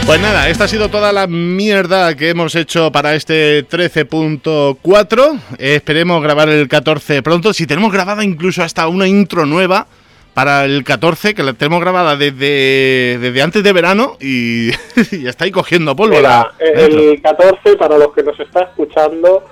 [0.08, 5.38] Pues nada, esta ha sido toda la mierda que hemos hecho para este 13.4.
[5.58, 7.52] esperemos grabar el 14 pronto.
[7.52, 9.86] Si tenemos grabada incluso hasta una intro nueva
[10.32, 14.70] para el 14, que la tenemos grabada desde, desde antes de verano y,
[15.26, 16.16] está ahí cogiendo polvo.
[16.16, 19.44] Mira, el 14, para los que nos está escuchando,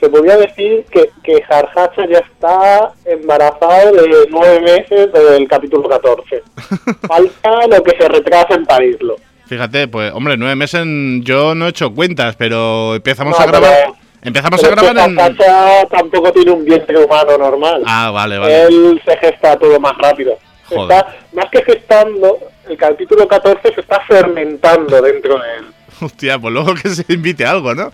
[0.00, 6.42] se podría decir que, que Jarjacha ya está embarazado de nueve meses del capítulo 14.
[7.06, 9.16] Falta lo que se retrasa en parirlo.
[9.46, 10.84] Fíjate, pues, hombre, nueve meses
[11.20, 13.92] yo no he hecho cuentas, pero empezamos a grabar.
[14.22, 15.16] empezamos a grabar en.
[15.88, 17.82] tampoco tiene un vientre humano normal.
[17.86, 18.62] Ah, vale, vale.
[18.64, 20.36] Él se gesta todo más rápido.
[20.68, 22.38] Está, más que gestando,
[22.68, 25.66] el capítulo 14 se está fermentando dentro de él.
[26.00, 27.92] Hostia, pues luego que se invite algo, ¿no?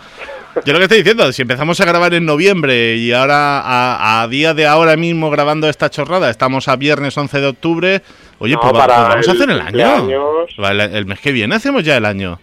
[0.65, 4.53] Yo lo que estoy diciendo, si empezamos a grabar en noviembre y ahora a, día
[4.53, 8.03] de ahora mismo grabando esta chorrada, estamos a viernes 11 de octubre,
[8.39, 10.47] oye, pues, pues vamos a hacer el año.
[10.59, 12.39] El, mes que viene hacemos ya el año.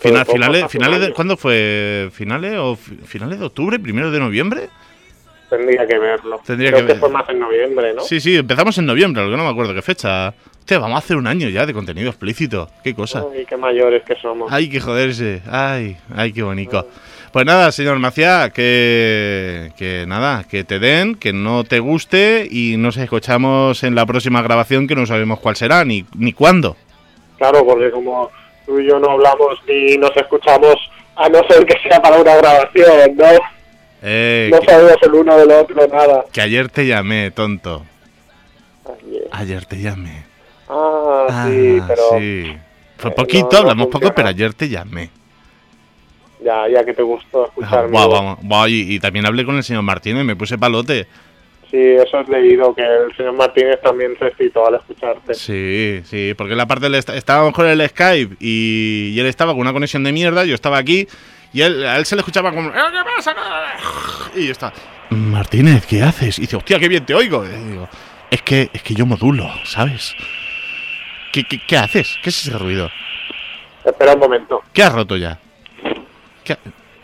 [0.00, 2.10] Final, finales, finales de, ¿Cuándo fue?
[2.12, 3.78] ¿Finales o finales de octubre?
[3.78, 4.68] ¿Primero de noviembre?
[5.48, 6.40] Tendría que verlo.
[6.44, 8.02] Tendría que, fue más en noviembre, ¿no?
[8.02, 10.34] Sí, sí, empezamos en noviembre, lo que no me acuerdo qué fecha.
[10.68, 12.68] Hostia, vamos a hacer un año ya de contenido explícito.
[12.84, 13.24] Qué cosa.
[13.32, 14.52] Ay, qué mayores que somos.
[14.52, 15.40] Ay, qué joderse.
[15.50, 16.86] Ay, ay, qué bonito.
[17.32, 22.76] Pues nada, señor Maciá, que, que nada, que te den, que no te guste y
[22.76, 26.76] nos escuchamos en la próxima grabación que no sabemos cuál será ni, ni cuándo.
[27.38, 28.30] Claro, porque como
[28.66, 30.76] tú y yo no hablamos ni nos escuchamos,
[31.16, 33.24] a no ser que sea para una grabación, ¿no?
[34.02, 36.26] Eh, no sabemos el uno del otro nada.
[36.30, 37.86] Que ayer te llamé, tonto.
[39.32, 40.27] Ayer, te llamé.
[40.68, 42.02] Ah, sí, pero...
[42.18, 42.56] Sí.
[42.96, 45.10] Fue poquito, hablamos poco, pero ayer te llamé
[46.44, 47.92] ya, ya que te gustó escucharme.
[47.92, 51.06] vamos, y, también hablé con el señor Martínez, me puse palote.
[51.70, 55.34] Sí, eso has leído, que el señor Martínez también se excitó al escucharte.
[55.34, 59.72] Sí, sí, porque la parte del estábamos con el Skype y, él estaba con una
[59.72, 61.06] conexión de mierda, yo estaba aquí
[61.52, 62.68] y él, a él se le escuchaba como...
[62.68, 63.34] Eh, ¿Qué pasa?
[64.34, 64.72] Y yo estaba...
[65.10, 66.38] Martínez, ¿qué haces?
[66.38, 67.44] Y dice, hostia, qué bien te oigo.
[67.44, 67.88] digo,
[68.30, 70.14] es que, es que yo modulo, ¿sabes?
[71.32, 72.18] ¿Qué, qué, qué haces?
[72.22, 72.90] ¿Qué es ese ruido?
[73.84, 74.62] Espera un momento.
[74.72, 75.38] ¿Qué has roto ya?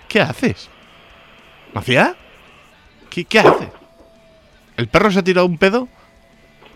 [0.08, 0.70] ¿Qué, haces?
[1.72, 2.14] ¿Mafia?
[3.10, 3.68] ¿Qué, ¿Qué haces?
[4.76, 5.88] ¿El perro se ha tirado un pedo?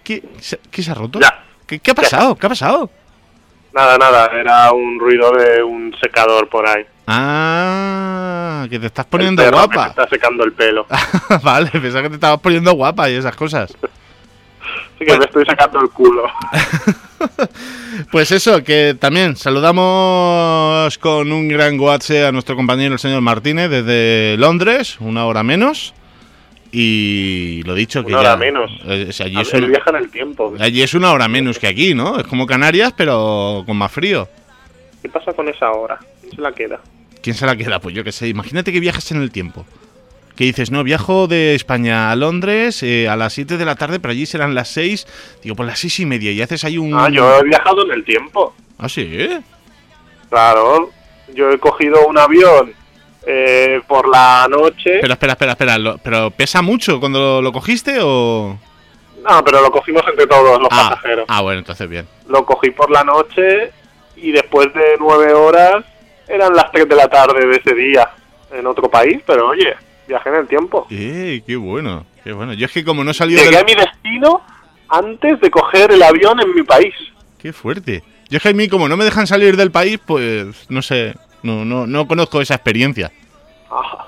[0.04, 0.22] ¿Qué,
[0.70, 1.20] qué se ha roto?
[1.66, 2.36] ¿Qué, ha pasado?
[2.36, 2.90] ¿Qué ha pasado?
[3.72, 6.84] Nada, nada, era un ruido de un secador por ahí.
[7.06, 9.84] Ah, que te estás poniendo guapa.
[9.84, 10.86] Que está secando el pelo.
[11.42, 13.76] vale, pensaba que te estabas poniendo guapa y esas cosas.
[14.98, 16.24] Sí, que me estoy sacando el culo.
[18.10, 23.70] pues eso, que también saludamos con un gran WhatsApp a nuestro compañero el señor Martínez
[23.70, 25.94] desde Londres, una hora menos.
[26.72, 28.70] Y lo dicho que una hora menos.
[28.84, 30.54] Eh, allí es en el tiempo.
[30.58, 32.18] Allí es una hora menos que aquí, ¿no?
[32.18, 34.28] Es como Canarias, pero con más frío.
[35.00, 35.98] ¿Qué pasa con esa hora?
[36.20, 36.80] ¿Quién se la queda?
[37.22, 37.78] ¿Quién se la queda?
[37.78, 38.28] Pues yo qué sé.
[38.28, 39.64] Imagínate que viajas en el tiempo
[40.38, 43.98] que dices, no, viajo de España a Londres eh, a las 7 de la tarde,
[43.98, 45.40] pero allí serán las 6.
[45.42, 46.94] Digo, por las 6 y media, y haces ahí un...
[46.94, 48.54] Ah, yo he viajado en el tiempo.
[48.78, 49.28] Ah, sí.
[50.30, 50.90] Claro,
[51.34, 52.72] yo he cogido un avión
[53.26, 54.98] eh, por la noche.
[55.00, 58.56] Pero espera, espera, espera, ¿pero pesa mucho cuando lo, cogiste o...?
[59.28, 61.24] No, pero lo cogimos entre todos los ah, pasajeros.
[61.26, 62.06] Ah, bueno, entonces bien.
[62.28, 63.72] Lo cogí por la noche
[64.14, 65.84] y después de nueve horas
[66.28, 68.08] eran las 3 de la tarde de ese día
[68.52, 69.74] en otro país, pero oye,
[70.08, 70.86] viajé en el tiempo.
[70.90, 72.06] ¡Eh, qué bueno!
[72.24, 72.54] ¡Qué bueno!
[72.54, 74.42] Yo es que como no salí Llegué a mi destino
[74.88, 76.94] antes de coger el avión en mi país.
[77.38, 78.02] ¡Qué fuerte!
[78.28, 81.14] Yo es que a mí como no me dejan salir del país, pues no sé,
[81.42, 83.12] no, no, no conozco esa experiencia.
[83.70, 84.06] Ajá.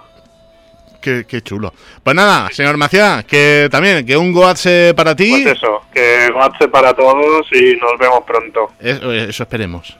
[1.01, 1.73] Qué, qué, chulo.
[2.03, 5.31] Pues nada, señor Macía, que también, que un goatse para ti.
[5.31, 8.73] Pues eso, que goatse para todos y nos vemos pronto.
[8.79, 9.97] Eso, eso esperemos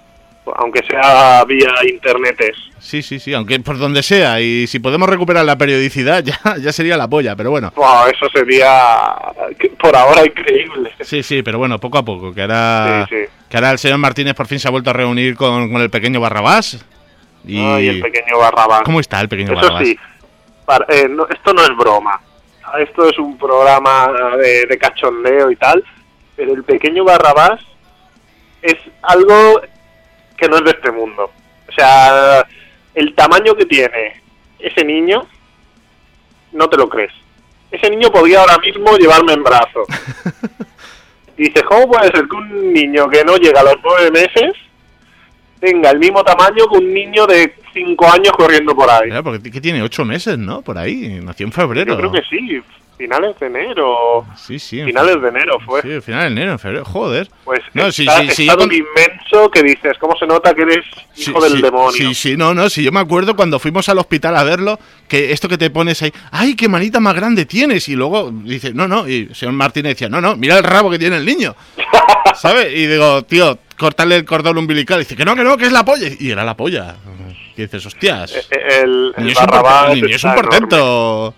[0.57, 2.57] aunque sea vía internetes.
[2.79, 4.41] Sí, sí, sí, aunque por donde sea.
[4.41, 7.73] Y si podemos recuperar la periodicidad, ya, ya sería la polla, pero bueno.
[8.13, 9.15] eso sería
[9.79, 10.91] por ahora increíble.
[11.01, 12.33] Sí, sí, pero bueno, poco a poco.
[12.35, 15.75] Que ahora, Que ahora el señor Martínez por fin se ha vuelto a reunir con,
[15.77, 16.85] el pequeño Barrabás.
[17.47, 17.59] Y...
[17.59, 18.83] el pequeño Barrabás.
[18.83, 19.85] ¿Cómo está el pequeño eso Barrabás?
[19.87, 19.99] Sí,
[20.89, 22.21] eh, esto no es broma.
[22.79, 25.85] Esto es un programa de, de cachondeo y tal.
[26.37, 27.61] Pero el pequeño Barrabás
[28.63, 29.61] es algo
[30.41, 31.31] que no es de este mundo.
[31.69, 32.47] O sea,
[32.95, 34.21] el tamaño que tiene
[34.59, 35.27] ese niño,
[36.53, 37.13] no te lo crees.
[37.71, 39.87] Ese niño podía ahora mismo llevarme en brazos.
[41.41, 44.53] Y dices, ¿cómo puede ser que un niño que no llega a los nueve meses
[45.59, 49.07] tenga el mismo tamaño que un niño de cinco años corriendo por ahí?
[49.07, 50.61] Mira, porque que tiene ocho meses, ¿no?
[50.61, 51.19] Por ahí.
[51.23, 51.95] Nació en febrero.
[51.95, 52.63] Yo creo que sí,
[53.01, 54.27] finales de enero.
[54.37, 54.81] Sí, sí.
[54.81, 55.81] en Finales de enero fue.
[55.81, 56.85] Sí, finales de enero, en febrero.
[56.85, 57.31] Joder.
[57.45, 60.55] Pues No, sí, está, sí, sí, está yo tan inmenso que dices, ¿cómo se nota
[60.55, 60.85] que eres
[61.15, 61.93] Sí, hijo del sí, demonio?
[61.93, 64.79] Sí, sí, no, no, sí, yo me acuerdo cuando fuimos al hospital a verlo,
[65.09, 67.89] que esto que te pones ahí, ¡ay, qué manita más grande tienes!
[67.89, 70.91] Y luego dice, no, no, y el señor Martínez decía, no, no, mira el rabo
[70.91, 71.57] que tiene el niño,
[72.35, 72.73] ¿sabes?
[72.75, 75.73] Y digo, tío, cortarle el cordón umbilical, y dice, que no, que no, que es
[75.73, 76.97] la polla, y era la polla.
[77.57, 78.47] Y dices, hostias, Eh,
[78.83, 81.35] El, el el es un, Barrabás es portento.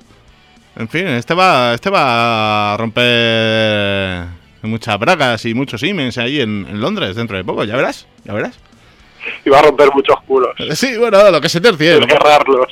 [0.77, 4.25] En fin, este va, este va a romper
[4.63, 8.33] muchas bragas y muchos imens ahí en, en Londres dentro de poco, ya verás, ya
[8.33, 8.59] verás.
[9.45, 10.51] Y va a romper muchos culos.
[10.75, 12.01] Sí, bueno, lo que se tercie.
[12.01, 12.17] Lo que,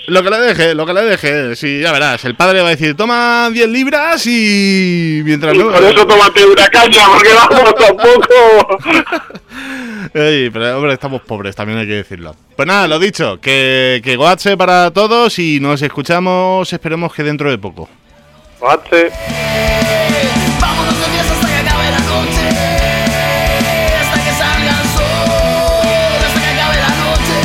[0.08, 1.54] lo que le deje, lo que le deje.
[1.56, 2.24] Sí, ya verás.
[2.24, 5.70] El padre va a decir, toma 10 libras y mientras Y no...
[5.70, 8.78] por eso tómate una caña, porque vamos tampoco.
[10.14, 12.34] Ey, pero hombre, estamos pobres, también hay que decirlo.
[12.56, 17.50] Pues nada, lo dicho, que, que goatse para todos y nos escuchamos, esperemos que dentro
[17.50, 17.88] de poco.
[18.60, 19.10] Guache.
[20.60, 22.48] Vámonos de fiesta hasta que acabe la noche.
[24.00, 26.20] Hasta que salga el sol.
[26.26, 27.36] Hasta que acabe la noche.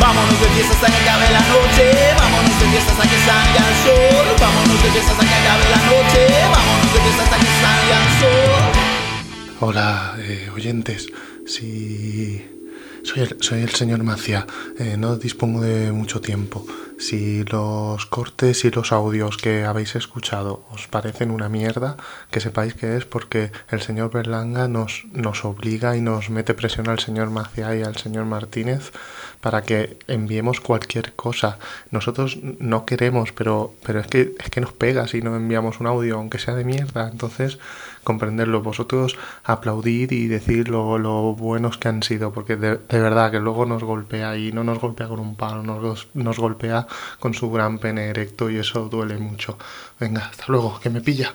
[0.00, 1.84] Vámonos de fiesta hasta que acabe la noche.
[2.18, 4.26] Vámonos de fiesta hasta que salga el sol.
[4.38, 6.20] Vámonos de fiesta hasta que acabe la noche.
[6.54, 8.62] Vámonos de fiesta hasta que salga el sol.
[9.58, 11.08] Hola, eh, oyentes.
[11.46, 12.44] Si
[13.02, 14.46] soy el, soy el señor Macia,
[14.78, 16.66] eh, no dispongo de mucho tiempo.
[16.98, 21.96] Si los cortes y los audios que habéis escuchado os parecen una mierda,
[22.30, 26.88] que sepáis que es porque el señor Berlanga nos, nos obliga y nos mete presión
[26.88, 28.92] al señor Macia y al señor Martínez
[29.42, 31.58] para que enviemos cualquier cosa.
[31.90, 35.86] Nosotros no queremos, pero, pero es que es que nos pega si no enviamos un
[35.86, 37.08] audio, aunque sea de mierda.
[37.12, 37.58] Entonces,
[38.06, 38.62] comprenderlo.
[38.62, 43.40] Vosotros aplaudid y decir lo, lo buenos que han sido, porque de, de verdad que
[43.40, 46.86] luego nos golpea y no nos golpea con un palo, nos, nos golpea
[47.18, 49.58] con su gran pene erecto y eso duele mucho.
[49.98, 51.34] Venga, hasta luego, que me pilla.